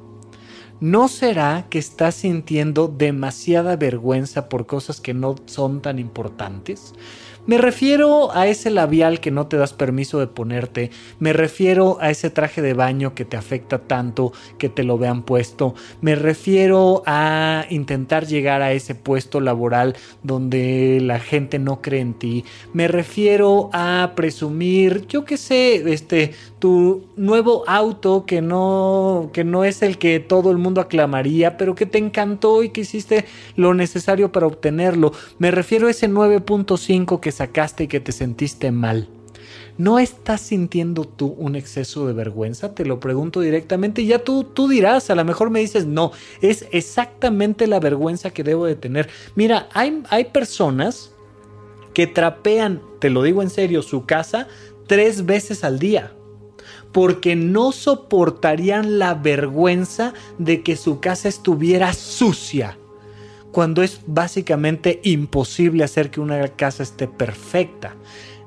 [0.81, 6.93] ¿No será que estás sintiendo demasiada vergüenza por cosas que no son tan importantes?
[7.45, 12.09] Me refiero a ese labial que no te das permiso de ponerte, me refiero a
[12.09, 17.03] ese traje de baño que te afecta tanto que te lo vean puesto, me refiero
[17.05, 22.87] a intentar llegar a ese puesto laboral donde la gente no cree en ti, me
[22.87, 29.83] refiero a presumir, yo qué sé, este, tu nuevo auto que no, que no es
[29.83, 33.25] el que todo el mundo aclamaría, pero que te encantó y que hiciste
[33.57, 35.11] lo necesario para obtenerlo.
[35.41, 39.09] Me refiero a ese 9.5 que sacaste y que te sentiste mal.
[39.77, 42.77] ¿No estás sintiendo tú un exceso de vergüenza?
[42.77, 46.13] Te lo pregunto directamente y ya tú, tú dirás, a lo mejor me dices, no,
[46.43, 49.09] es exactamente la vergüenza que debo de tener.
[49.35, 51.11] Mira, hay, hay personas
[51.93, 54.47] que trapean, te lo digo en serio, su casa
[54.87, 56.13] tres veces al día
[56.93, 62.79] porque no soportarían la vergüenza de que su casa estuviera sucia,
[63.51, 67.97] cuando es básicamente imposible hacer que una casa esté perfecta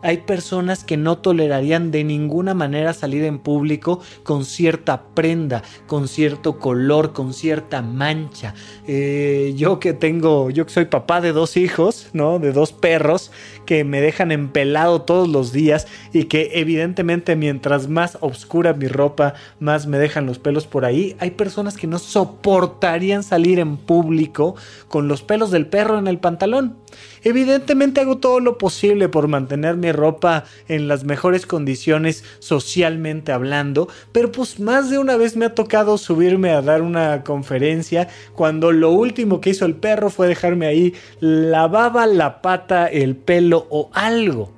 [0.05, 6.07] hay personas que no tolerarían de ninguna manera salir en público con cierta prenda, con
[6.07, 8.53] cierto color, con cierta mancha.
[8.85, 12.37] Eh, yo que tengo, yo que soy papá de dos hijos, ¿no?
[12.37, 13.31] De dos perros
[13.65, 19.33] que me dejan empelado todos los días y que evidentemente mientras más oscura mi ropa,
[19.59, 21.15] más me dejan los pelos por ahí.
[21.19, 24.55] Hay personas que no soportarían salir en público
[24.87, 26.77] con los pelos del perro en el pantalón.
[27.23, 33.89] Evidentemente hago todo lo posible por mantener mi ropa en las mejores condiciones socialmente hablando,
[34.11, 38.71] pero pues más de una vez me ha tocado subirme a dar una conferencia cuando
[38.71, 43.89] lo último que hizo el perro fue dejarme ahí lavaba la pata, el pelo o
[43.93, 44.51] algo.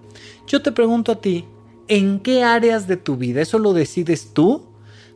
[0.48, 1.46] Yo te pregunto a ti,
[1.88, 4.64] ¿en qué áreas de tu vida eso lo decides tú?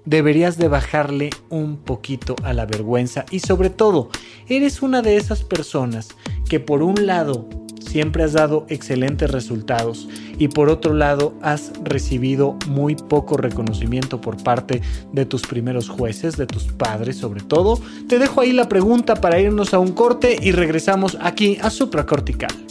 [0.06, 4.10] deberías de bajarle un poquito a la vergüenza y sobre todo,
[4.48, 6.10] eres una de esas personas
[6.50, 7.48] que por un lado
[7.80, 14.42] siempre has dado excelentes resultados y por otro lado has recibido muy poco reconocimiento por
[14.42, 17.80] parte de tus primeros jueces, de tus padres sobre todo.
[18.08, 22.71] Te dejo ahí la pregunta para irnos a un corte y regresamos aquí a supracortical.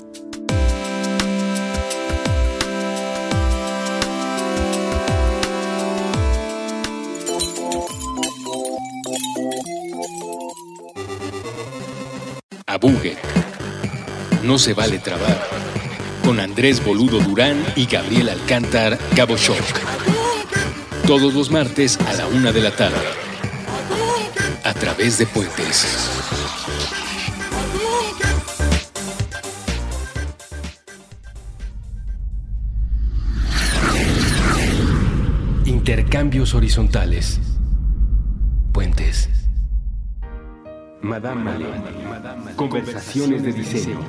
[12.83, 13.19] Abuget.
[14.43, 15.39] No se vale trabar.
[16.25, 19.63] Con Andrés Boludo Durán y Gabriel Alcántar Shock.
[21.07, 22.97] Todos los martes a la una de la tarde.
[24.65, 25.87] A través de Puentes.
[35.67, 37.41] Intercambios horizontales.
[41.03, 41.67] Madame Malé.
[42.57, 44.01] Conversaciones de diseño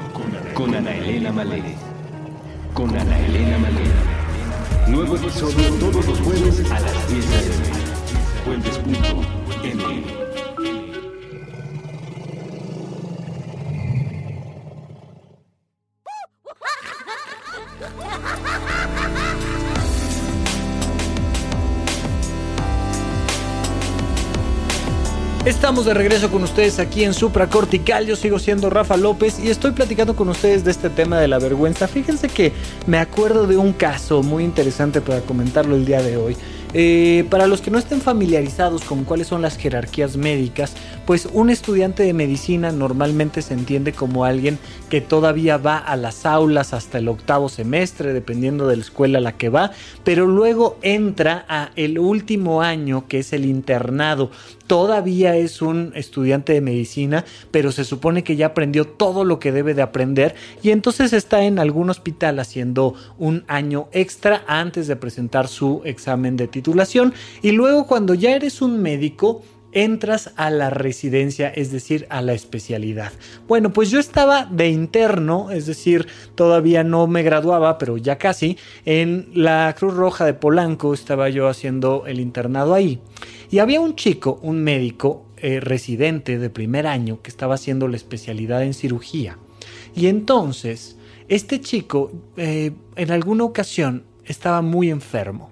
[0.54, 1.76] con Ana Elena Malé.
[2.74, 4.92] Con Ana Elena Malé.
[4.92, 7.82] Nuevo episodio todos los jueves a las 10 de la noche.
[8.46, 10.21] Puentes.m.
[25.72, 28.06] Estamos de regreso con ustedes aquí en Supra Cortical.
[28.06, 31.40] Yo sigo siendo Rafa López y estoy platicando con ustedes de este tema de la
[31.40, 31.88] vergüenza.
[31.88, 32.52] Fíjense que
[32.88, 36.36] me acuerdo de un caso muy interesante para comentarlo el día de hoy.
[36.74, 40.74] Eh, para los que no estén familiarizados con cuáles son las jerarquías médicas,
[41.06, 44.58] pues un estudiante de medicina normalmente se entiende como alguien
[44.90, 49.22] que todavía va a las aulas hasta el octavo semestre, dependiendo de la escuela a
[49.22, 49.72] la que va,
[50.06, 54.32] pero luego entra a el último año que es el internado.
[54.68, 59.52] Todavía es un estudiante de medicina, pero se supone que ya aprendió todo lo que
[59.52, 64.96] debe de aprender y entonces está en algún hospital haciendo un año extra antes de
[64.96, 66.48] presentar su examen de
[67.42, 69.42] y luego cuando ya eres un médico
[69.74, 73.12] entras a la residencia, es decir, a la especialidad.
[73.48, 78.58] Bueno, pues yo estaba de interno, es decir, todavía no me graduaba, pero ya casi,
[78.86, 83.00] en la Cruz Roja de Polanco estaba yo haciendo el internado ahí.
[83.50, 87.98] Y había un chico, un médico eh, residente de primer año, que estaba haciendo la
[87.98, 89.38] especialidad en cirugía.
[89.96, 90.98] Y entonces,
[91.28, 95.51] este chico, eh, en alguna ocasión, estaba muy enfermo.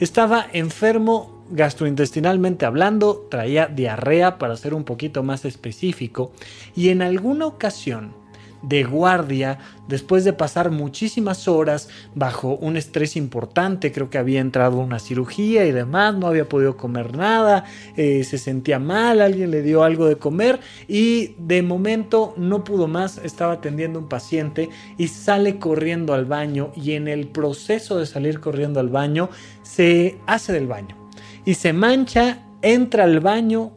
[0.00, 6.32] Estaba enfermo gastrointestinalmente hablando, traía diarrea para ser un poquito más específico
[6.76, 8.12] y en alguna ocasión
[8.62, 14.78] de guardia después de pasar muchísimas horas bajo un estrés importante, creo que había entrado
[14.78, 17.64] una cirugía y demás, no había podido comer nada,
[17.96, 22.86] eh, se sentía mal, alguien le dio algo de comer y de momento no pudo
[22.86, 24.68] más, estaba atendiendo a un paciente
[24.98, 29.30] y sale corriendo al baño y en el proceso de salir corriendo al baño
[29.62, 30.96] se hace del baño
[31.44, 33.72] y se mancha, entra al baño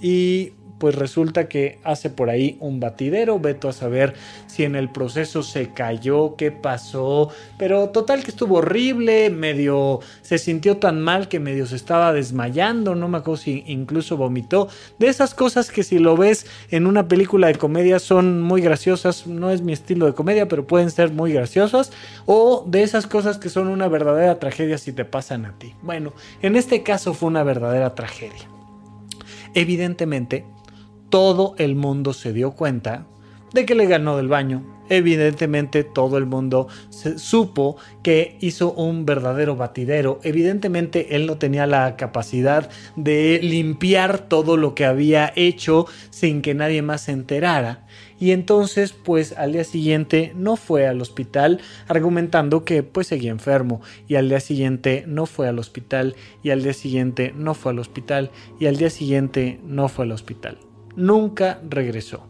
[0.00, 0.52] y
[0.84, 4.12] pues resulta que hace por ahí un batidero, veto a saber
[4.46, 10.36] si en el proceso se cayó, qué pasó, pero total que estuvo horrible, medio se
[10.36, 14.68] sintió tan mal que medio se estaba desmayando, no me acuerdo si incluso vomitó,
[14.98, 19.26] de esas cosas que si lo ves en una película de comedia son muy graciosas,
[19.26, 21.92] no es mi estilo de comedia, pero pueden ser muy graciosas,
[22.26, 25.74] o de esas cosas que son una verdadera tragedia si te pasan a ti.
[25.80, 26.12] Bueno,
[26.42, 28.50] en este caso fue una verdadera tragedia.
[29.54, 30.44] Evidentemente,
[31.14, 33.06] todo el mundo se dio cuenta
[33.52, 34.64] de que le ganó del baño.
[34.88, 40.18] Evidentemente todo el mundo supo que hizo un verdadero batidero.
[40.24, 46.52] Evidentemente él no tenía la capacidad de limpiar todo lo que había hecho sin que
[46.52, 47.86] nadie más se enterara.
[48.18, 53.82] Y entonces pues al día siguiente no fue al hospital argumentando que pues seguía enfermo.
[54.08, 56.16] Y al día siguiente no fue al hospital.
[56.42, 58.32] Y al día siguiente no fue al hospital.
[58.58, 60.58] Y al día siguiente no fue al hospital
[60.96, 62.26] nunca regresó.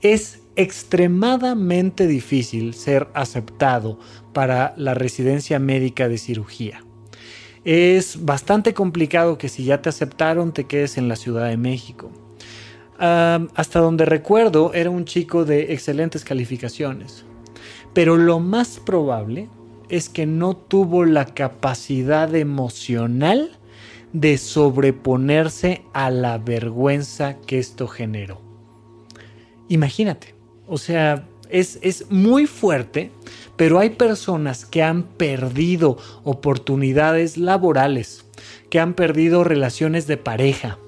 [0.00, 3.98] Es extremadamente difícil ser aceptado
[4.32, 6.84] para la residencia médica de cirugía.
[7.64, 12.10] Es bastante complicado que si ya te aceptaron te quedes en la Ciudad de México.
[12.96, 17.24] hasta donde recuerdo era un chico de excelentes calificaciones.
[17.92, 19.48] Pero lo más probable
[19.88, 23.50] es que no tuvo la capacidad emocional
[24.14, 28.40] de sobreponerse a la vergüenza que esto generó.
[29.68, 30.34] Imagínate,
[30.68, 33.10] o sea, es, es, muy fuerte,
[33.56, 38.24] pero hay personas que han perdido oportunidades laborales,
[38.70, 40.78] que han perdido relaciones de pareja,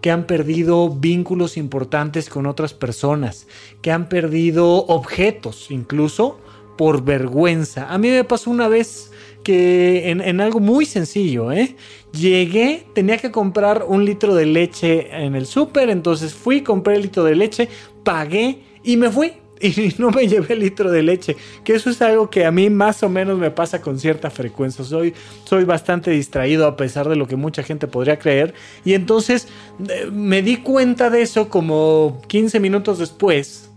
[0.00, 3.48] que han perdido vínculos importantes con otras personas,
[3.82, 6.38] que han perdido objetos incluso
[6.78, 7.92] por vergüenza.
[7.92, 9.10] A mí me pasó una vez
[9.46, 11.76] que en, algo muy sencillo, ¿eh?
[12.10, 17.02] Llegué, tenía que comprar un litro de leche en el súper, entonces fui, compré el
[17.02, 17.68] litro de leche,
[18.02, 19.34] pagué y me fui.
[19.60, 22.68] Y no me llevé el litro de leche, que eso es algo que a mí
[22.70, 24.84] más o menos me pasa con cierta frecuencia.
[24.84, 28.52] Soy, soy bastante distraído a pesar de lo que mucha gente podría creer.
[28.84, 29.46] Y entonces
[29.88, 33.70] eh, me di cuenta de eso como 15 minutos después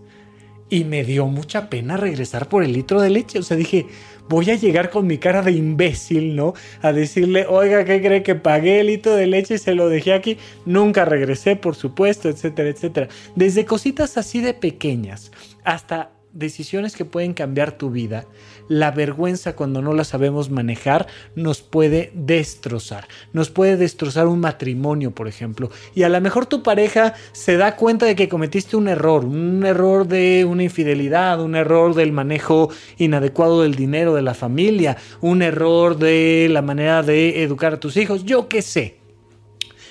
[0.70, 3.39] y me dio mucha pena regresar por el litro de leche.
[3.39, 3.88] O sea, dije,
[4.30, 6.53] voy a llegar con mi cara de imbécil, ¿no?
[6.82, 10.13] A decirle, oiga, ¿qué cree que pagué el litro de leche y se lo dejé
[10.13, 10.38] aquí?
[10.65, 13.07] Nunca regresé, por supuesto, etcétera, etcétera.
[13.36, 15.32] Desde cositas así de pequeñas
[15.63, 18.25] hasta decisiones que pueden cambiar tu vida,
[18.70, 23.09] la vergüenza cuando no la sabemos manejar nos puede destrozar.
[23.34, 25.70] Nos puede destrozar un matrimonio, por ejemplo.
[25.93, 29.65] Y a lo mejor tu pareja se da cuenta de que cometiste un error, un
[29.65, 35.41] error de una infidelidad, un error del manejo inadecuado del dinero de la familia, un
[35.41, 38.99] error de la manera de educar a tus hijos, yo qué sé.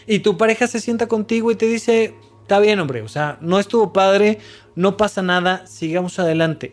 [0.06, 3.58] Y tu pareja se sienta contigo y te dice, está bien hombre, o sea, no
[3.58, 4.38] estuvo padre,
[4.74, 6.72] no pasa nada, sigamos adelante.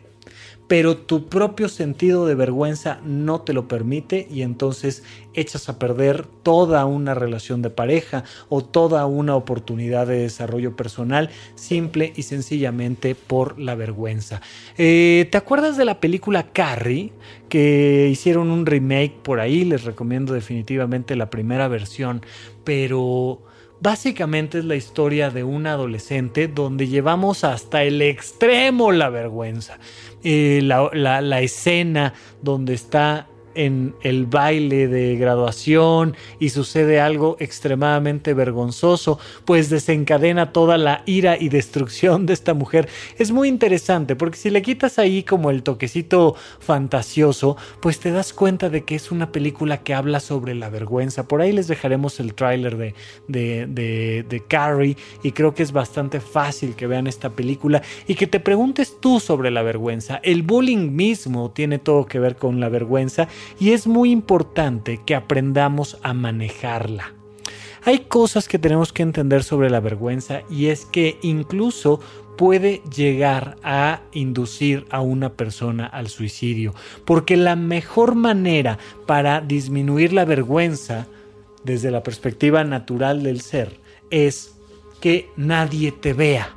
[0.67, 5.03] Pero tu propio sentido de vergüenza no te lo permite y entonces
[5.33, 11.29] echas a perder toda una relación de pareja o toda una oportunidad de desarrollo personal
[11.55, 14.41] simple y sencillamente por la vergüenza.
[14.77, 17.11] Eh, ¿Te acuerdas de la película Carrie?
[17.49, 22.21] Que hicieron un remake por ahí, les recomiendo definitivamente la primera versión,
[22.63, 23.41] pero
[23.81, 29.79] Básicamente es la historia de un adolescente donde llevamos hasta el extremo la vergüenza.
[30.23, 39.19] Eh, la, escena donde está en el baile de graduación y sucede algo extremadamente vergonzoso,
[39.45, 42.87] pues desencadena toda la ira y destrucción de esta mujer.
[43.17, 48.33] Es muy interesante porque si le quitas ahí como el toquecito fantasioso, pues te das
[48.33, 51.27] cuenta de que es una película que habla sobre la vergüenza.
[51.27, 52.95] Por ahí les dejaremos el tráiler de,
[53.27, 58.15] de, de, de Carrie y creo que es bastante fácil que vean esta película y
[58.15, 60.19] que te preguntes tú sobre la vergüenza.
[60.23, 63.27] El bullying mismo tiene todo que ver con la vergüenza
[63.59, 67.13] y es muy importante que aprendamos a manejarla.
[67.83, 71.99] Hay cosas que tenemos que entender sobre la vergüenza y es que incluso
[72.35, 76.73] puede llegar a inducir a una persona al suicidio,
[77.05, 81.07] porque la mejor manera para disminuir la vergüenza
[81.63, 83.79] desde la perspectiva natural del ser
[84.09, 84.55] es
[84.99, 86.55] que nadie te vea.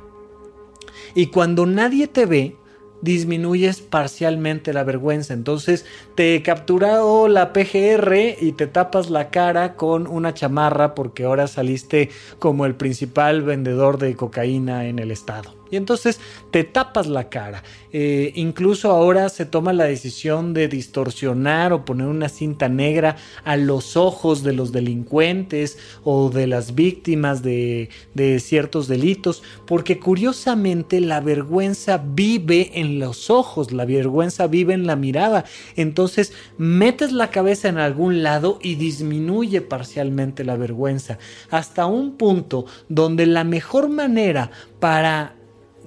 [1.15, 2.55] Y cuando nadie te ve,
[3.01, 5.33] disminuyes parcialmente la vergüenza.
[5.33, 5.85] Entonces
[6.15, 12.09] te capturado la PGR y te tapas la cara con una chamarra porque ahora saliste
[12.39, 16.19] como el principal vendedor de cocaína en el estado y entonces
[16.51, 17.63] te tapas la cara.
[17.91, 23.57] Eh, incluso ahora se toma la decisión de distorsionar o poner una cinta negra a
[23.57, 30.99] los ojos de los delincuentes o de las víctimas de, de ciertos delitos, porque curiosamente
[31.01, 35.45] la vergüenza vive en los ojos, la vergüenza vive en la mirada.
[35.75, 41.17] Entonces metes la cabeza en algún lado y disminuye parcialmente la vergüenza,
[41.49, 45.38] hasta un punto donde la mejor manera para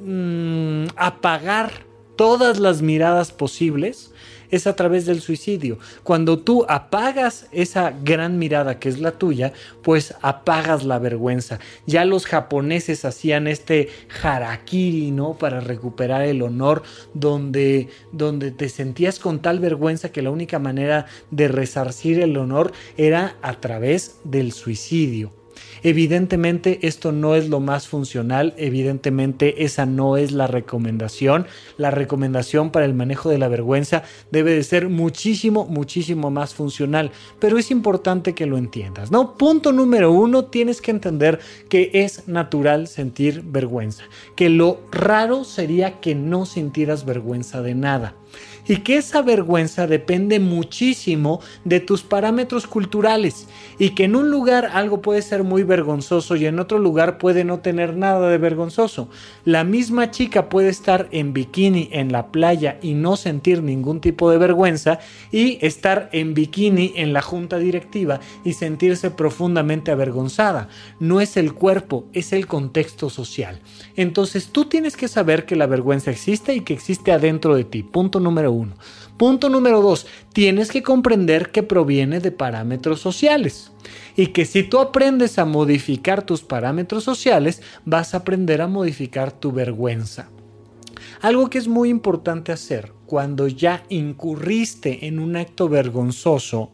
[0.05, 1.85] Mm, apagar
[2.17, 4.13] todas las miradas posibles
[4.51, 5.79] es a través del suicidio.
[6.03, 11.59] Cuando tú apagas esa gran mirada que es la tuya, pues apagas la vergüenza.
[11.87, 13.89] Ya los japoneses hacían este
[14.23, 15.39] harakiri, ¿no?
[15.39, 16.83] Para recuperar el honor,
[17.15, 22.73] donde, donde te sentías con tal vergüenza que la única manera de resarcir el honor
[22.97, 25.42] era a través del suicidio.
[25.83, 31.47] Evidentemente esto no es lo más funcional, evidentemente esa no es la recomendación.
[31.77, 37.11] La recomendación para el manejo de la vergüenza debe de ser muchísimo, muchísimo más funcional,
[37.39, 39.37] pero es importante que lo entiendas, ¿no?
[39.37, 44.05] Punto número uno, tienes que entender que es natural sentir vergüenza,
[44.37, 48.15] que lo raro sería que no sintieras vergüenza de nada
[48.67, 53.49] y que esa vergüenza depende muchísimo de tus parámetros culturales
[53.79, 57.45] y que en un lugar algo puede ser muy vergonzoso y en otro lugar puede
[57.45, 59.09] no tener nada de vergonzoso.
[59.45, 64.31] La misma chica puede estar en bikini en la playa y no sentir ningún tipo
[64.31, 64.99] de vergüenza
[65.31, 70.69] y estar en bikini en la junta directiva y sentirse profundamente avergonzada.
[71.01, 73.61] No es el cuerpo, es el contexto social.
[73.97, 77.83] Entonces tú tienes que saber que la vergüenza existe y que existe adentro de ti.
[77.83, 78.52] Punto número
[79.17, 83.73] Punto número dos, tienes que comprender que proviene de parámetros sociales
[84.17, 89.33] y que si tú aprendes a modificar tus parámetros sociales, vas a aprender a modificar
[89.33, 90.29] tu vergüenza.
[91.21, 96.71] Algo que es muy importante hacer cuando ya incurriste en un acto vergonzoso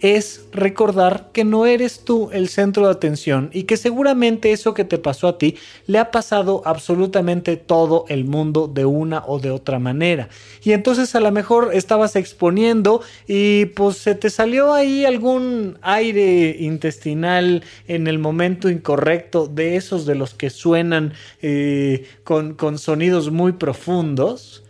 [0.00, 4.84] es recordar que no eres tú el centro de atención y que seguramente eso que
[4.84, 9.50] te pasó a ti le ha pasado absolutamente todo el mundo de una o de
[9.50, 10.28] otra manera.
[10.62, 16.56] Y entonces a lo mejor estabas exponiendo y pues se te salió ahí algún aire
[16.60, 23.30] intestinal en el momento incorrecto de esos de los que suenan eh, con, con sonidos
[23.30, 24.64] muy profundos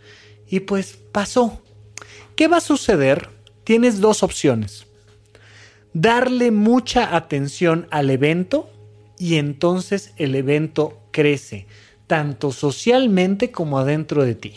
[0.49, 1.61] y pues pasó.
[2.35, 3.29] ¿Qué va a suceder?
[3.63, 4.88] Tienes dos opciones
[5.99, 8.69] darle mucha atención al evento
[9.17, 11.67] y entonces el evento crece,
[12.07, 14.53] tanto socialmente como adentro de ti.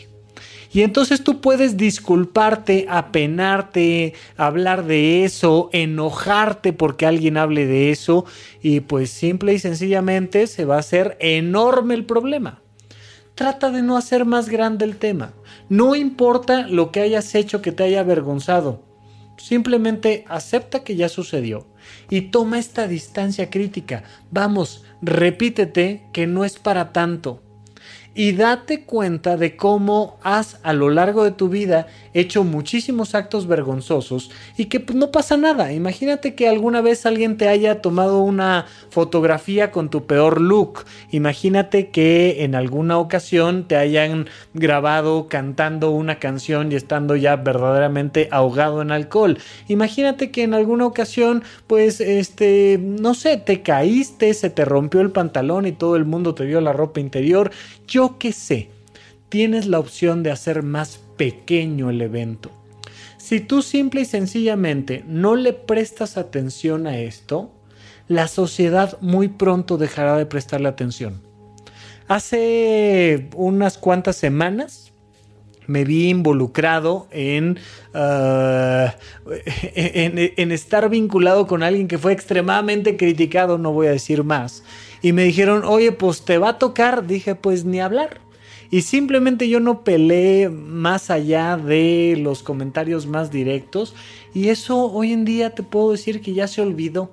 [0.71, 8.25] Y entonces tú puedes disculparte, apenarte, hablar de eso, enojarte porque alguien hable de eso
[8.61, 12.61] y pues simple y sencillamente se va a hacer enorme el problema.
[13.35, 15.33] Trata de no hacer más grande el tema.
[15.69, 18.92] No importa lo que hayas hecho que te haya avergonzado.
[19.43, 21.67] Simplemente acepta que ya sucedió
[22.09, 24.05] y toma esta distancia crítica.
[24.31, 27.42] Vamos, repítete que no es para tanto
[28.15, 33.47] y date cuenta de cómo has a lo largo de tu vida hecho muchísimos actos
[33.47, 35.73] vergonzosos y que pues, no pasa nada.
[35.73, 40.85] Imagínate que alguna vez alguien te haya tomado una fotografía con tu peor look.
[41.11, 48.27] Imagínate que en alguna ocasión te hayan grabado cantando una canción y estando ya verdaderamente
[48.31, 49.39] ahogado en alcohol.
[49.67, 55.11] Imagínate que en alguna ocasión pues este no sé, te caíste, se te rompió el
[55.11, 57.51] pantalón y todo el mundo te vio la ropa interior.
[57.87, 58.69] Yo qué sé,
[59.29, 62.51] tienes la opción de hacer más pequeño el evento.
[63.17, 67.51] Si tú simple y sencillamente no le prestas atención a esto,
[68.07, 71.21] la sociedad muy pronto dejará de prestarle atención.
[72.07, 74.91] Hace unas cuantas semanas
[75.67, 77.57] me vi involucrado en,
[77.93, 78.95] ah,
[79.73, 84.63] en, estar vinculado con alguien que fue extremadamente criticado, no voy a decir más.
[85.03, 87.05] Y me dijeron, oye, pues te va a tocar.
[87.05, 88.21] Dije, pues ni hablar.
[88.71, 93.93] Y simplemente yo no peleé más allá de los comentarios más directos.
[94.33, 97.11] Y eso hoy en día te puedo decir que ya se olvidó.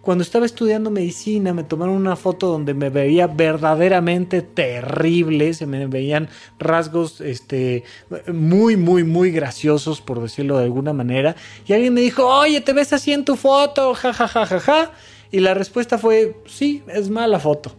[0.00, 5.86] Cuando estaba estudiando medicina me tomaron una foto donde me veía verdaderamente terrible, se me
[5.86, 6.28] veían
[6.58, 7.84] rasgos este,
[8.32, 11.36] muy, muy, muy graciosos, por decirlo de alguna manera.
[11.66, 13.94] Y alguien me dijo, oye, ¿te ves así en tu foto?
[13.94, 14.92] Ja, ja, ja, ja, ja.
[15.32, 17.72] Y la respuesta fue, sí, es mala foto.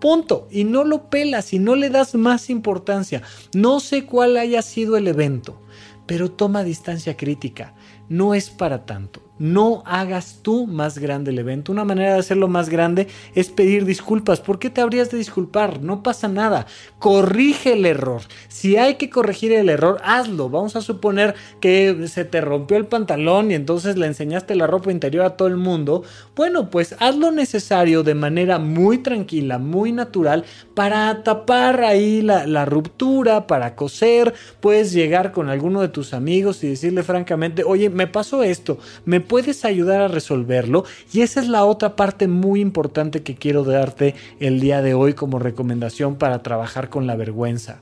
[0.00, 0.46] Punto.
[0.50, 3.22] Y no lo pelas y no le das más importancia.
[3.54, 5.60] No sé cuál haya sido el evento,
[6.06, 7.74] pero toma distancia crítica.
[8.08, 11.72] No es para tanto no hagas tú más grande el evento.
[11.72, 14.40] Una manera de hacerlo más grande es pedir disculpas.
[14.40, 15.80] ¿Por qué te habrías de disculpar?
[15.82, 16.66] No pasa nada.
[16.98, 18.22] Corrige el error.
[18.48, 20.48] Si hay que corregir el error, hazlo.
[20.48, 24.90] Vamos a suponer que se te rompió el pantalón y entonces le enseñaste la ropa
[24.90, 26.02] interior a todo el mundo.
[26.34, 32.46] Bueno, pues haz lo necesario de manera muy tranquila, muy natural, para tapar ahí la,
[32.46, 34.34] la ruptura, para coser.
[34.60, 39.20] Puedes llegar con alguno de tus amigos y decirle francamente, oye, me pasó esto, me
[39.28, 44.14] puedes ayudar a resolverlo y esa es la otra parte muy importante que quiero darte
[44.40, 47.80] el día de hoy como recomendación para trabajar con la vergüenza.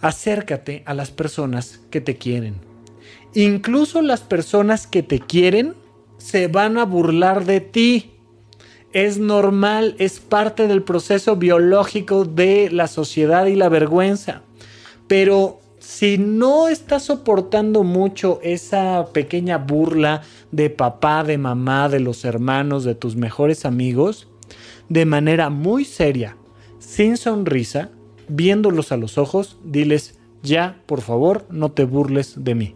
[0.00, 2.56] Acércate a las personas que te quieren.
[3.34, 5.74] Incluso las personas que te quieren
[6.18, 8.10] se van a burlar de ti.
[8.92, 14.42] Es normal, es parte del proceso biológico de la sociedad y la vergüenza.
[15.08, 20.22] Pero si no estás soportando mucho esa pequeña burla
[20.52, 24.28] de papá, de mamá, de los hermanos, de tus mejores amigos,
[24.88, 26.36] de manera muy seria,
[26.78, 27.90] sin sonrisa,
[28.28, 32.74] viéndolos a los ojos, diles, ya, por favor, no te burles de mí.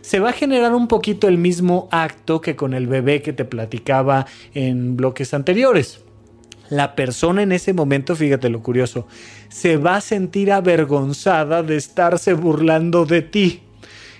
[0.00, 3.44] Se va a generar un poquito el mismo acto que con el bebé que te
[3.44, 6.02] platicaba en bloques anteriores
[6.72, 9.06] la persona en ese momento, fíjate lo curioso,
[9.50, 13.60] se va a sentir avergonzada de estarse burlando de ti.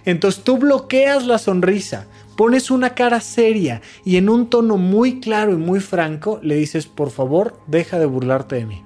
[0.04, 5.54] Entonces tú bloqueas la sonrisa, pones una cara seria y en un tono muy claro
[5.54, 8.84] y muy franco le dices, por favor, deja de burlarte de mí.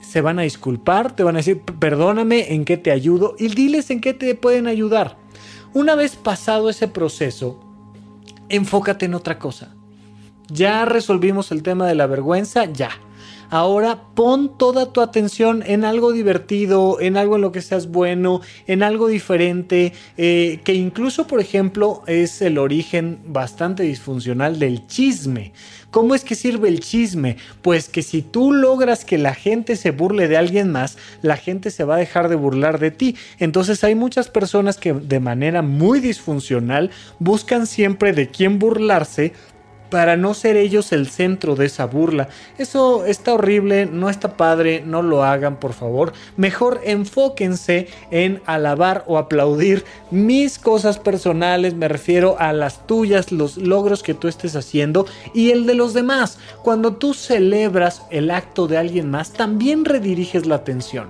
[0.00, 3.34] Se van a disculpar, te van a decir, perdóname, ¿en qué te ayudo?
[3.36, 5.16] Y diles en qué te pueden ayudar.
[5.74, 7.58] Una vez pasado ese proceso,
[8.48, 9.74] enfócate en otra cosa.
[10.50, 12.90] Ya resolvimos el tema de la vergüenza, ya.
[13.50, 18.42] Ahora pon toda tu atención en algo divertido, en algo en lo que seas bueno,
[18.66, 25.52] en algo diferente, eh, que incluso, por ejemplo, es el origen bastante disfuncional del chisme.
[25.90, 27.38] ¿Cómo es que sirve el chisme?
[27.62, 31.70] Pues que si tú logras que la gente se burle de alguien más, la gente
[31.70, 33.16] se va a dejar de burlar de ti.
[33.38, 39.32] Entonces hay muchas personas que de manera muy disfuncional buscan siempre de quién burlarse
[39.90, 42.28] para no ser ellos el centro de esa burla.
[42.58, 46.12] Eso está horrible, no está padre, no lo hagan por favor.
[46.36, 53.56] Mejor enfóquense en alabar o aplaudir mis cosas personales, me refiero a las tuyas, los
[53.56, 56.38] logros que tú estés haciendo y el de los demás.
[56.62, 61.08] Cuando tú celebras el acto de alguien más, también rediriges la atención.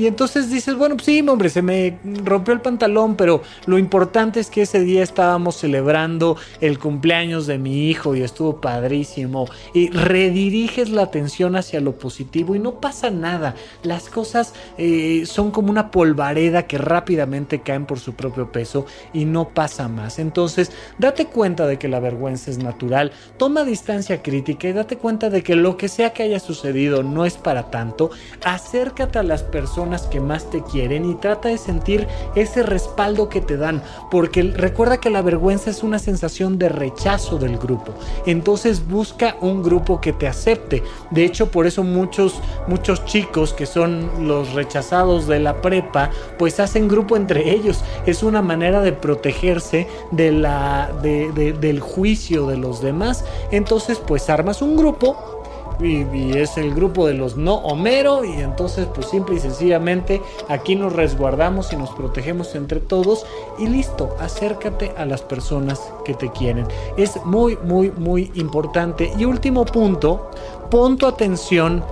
[0.00, 4.40] Y entonces dices, bueno, pues sí, hombre, se me rompió el pantalón, pero lo importante
[4.40, 9.46] es que ese día estábamos celebrando el cumpleaños de mi hijo y estuvo padrísimo.
[9.74, 13.56] Y rediriges la atención hacia lo positivo y no pasa nada.
[13.82, 19.26] Las cosas eh, son como una polvareda que rápidamente caen por su propio peso y
[19.26, 20.18] no pasa más.
[20.18, 25.28] Entonces, date cuenta de que la vergüenza es natural, toma distancia crítica y date cuenta
[25.28, 28.10] de que lo que sea que haya sucedido no es para tanto.
[28.42, 33.40] Acércate a las personas que más te quieren y trata de sentir ese respaldo que
[33.40, 37.92] te dan, porque recuerda que la vergüenza es una sensación de rechazo del grupo.
[38.26, 40.82] Entonces busca un grupo que te acepte.
[41.10, 46.60] De hecho, por eso muchos muchos chicos que son los rechazados de la prepa, pues
[46.60, 47.82] hacen grupo entre ellos.
[48.06, 53.24] Es una manera de protegerse de la del juicio de los demás.
[53.50, 55.39] Entonces, pues armas un grupo
[55.86, 60.74] y, es el grupo de los no Homero y entonces pues simple y sencillamente aquí
[60.74, 63.26] nos resguardamos y nos protegemos entre todos
[63.58, 66.66] y listo, acércate a las personas que te quieren.
[66.96, 69.12] Es muy muy muy importante.
[69.18, 70.30] Y último punto,
[70.70, 71.84] pon tu atención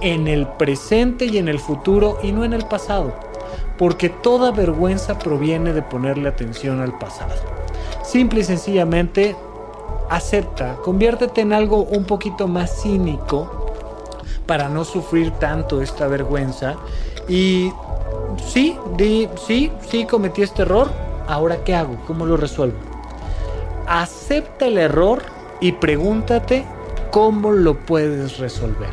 [0.00, 3.14] en el presente y en el futuro y no en el pasado,
[3.78, 7.34] porque toda vergüenza proviene de ponerle atención al pasado.
[8.02, 9.36] Simple y sencillamente
[10.08, 13.66] acepta, conviértete en algo un poquito más cínico
[14.46, 16.76] para no sufrir tanto esta vergüenza.
[17.28, 17.72] Y
[18.46, 20.90] sí, di, sí, sí cometí este error,
[21.26, 22.78] ahora qué hago, cómo lo resuelvo.
[23.86, 25.22] Acepta el error
[25.60, 26.64] y pregúntate
[27.10, 28.90] cómo lo puedes resolver.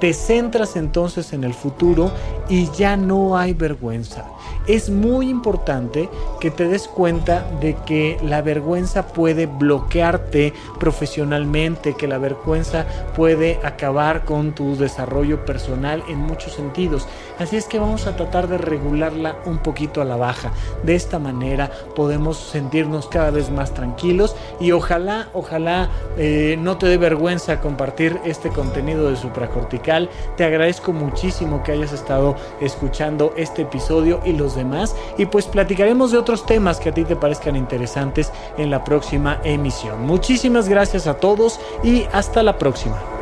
[0.00, 2.10] Te centras entonces en el futuro
[2.48, 4.24] y ya no hay vergüenza
[4.66, 6.08] es muy importante
[6.40, 12.86] que te des cuenta de que la vergüenza puede bloquearte profesionalmente, que la vergüenza
[13.16, 17.06] puede acabar con tu desarrollo personal en muchos sentidos.
[17.42, 20.52] Así es que vamos a tratar de regularla un poquito a la baja.
[20.84, 26.86] De esta manera podemos sentirnos cada vez más tranquilos y ojalá, ojalá eh, no te
[26.86, 30.08] dé vergüenza compartir este contenido de supracortical.
[30.36, 36.12] Te agradezco muchísimo que hayas estado escuchando este episodio y los demás y pues platicaremos
[36.12, 40.06] de otros temas que a ti te parezcan interesantes en la próxima emisión.
[40.06, 43.21] Muchísimas gracias a todos y hasta la próxima.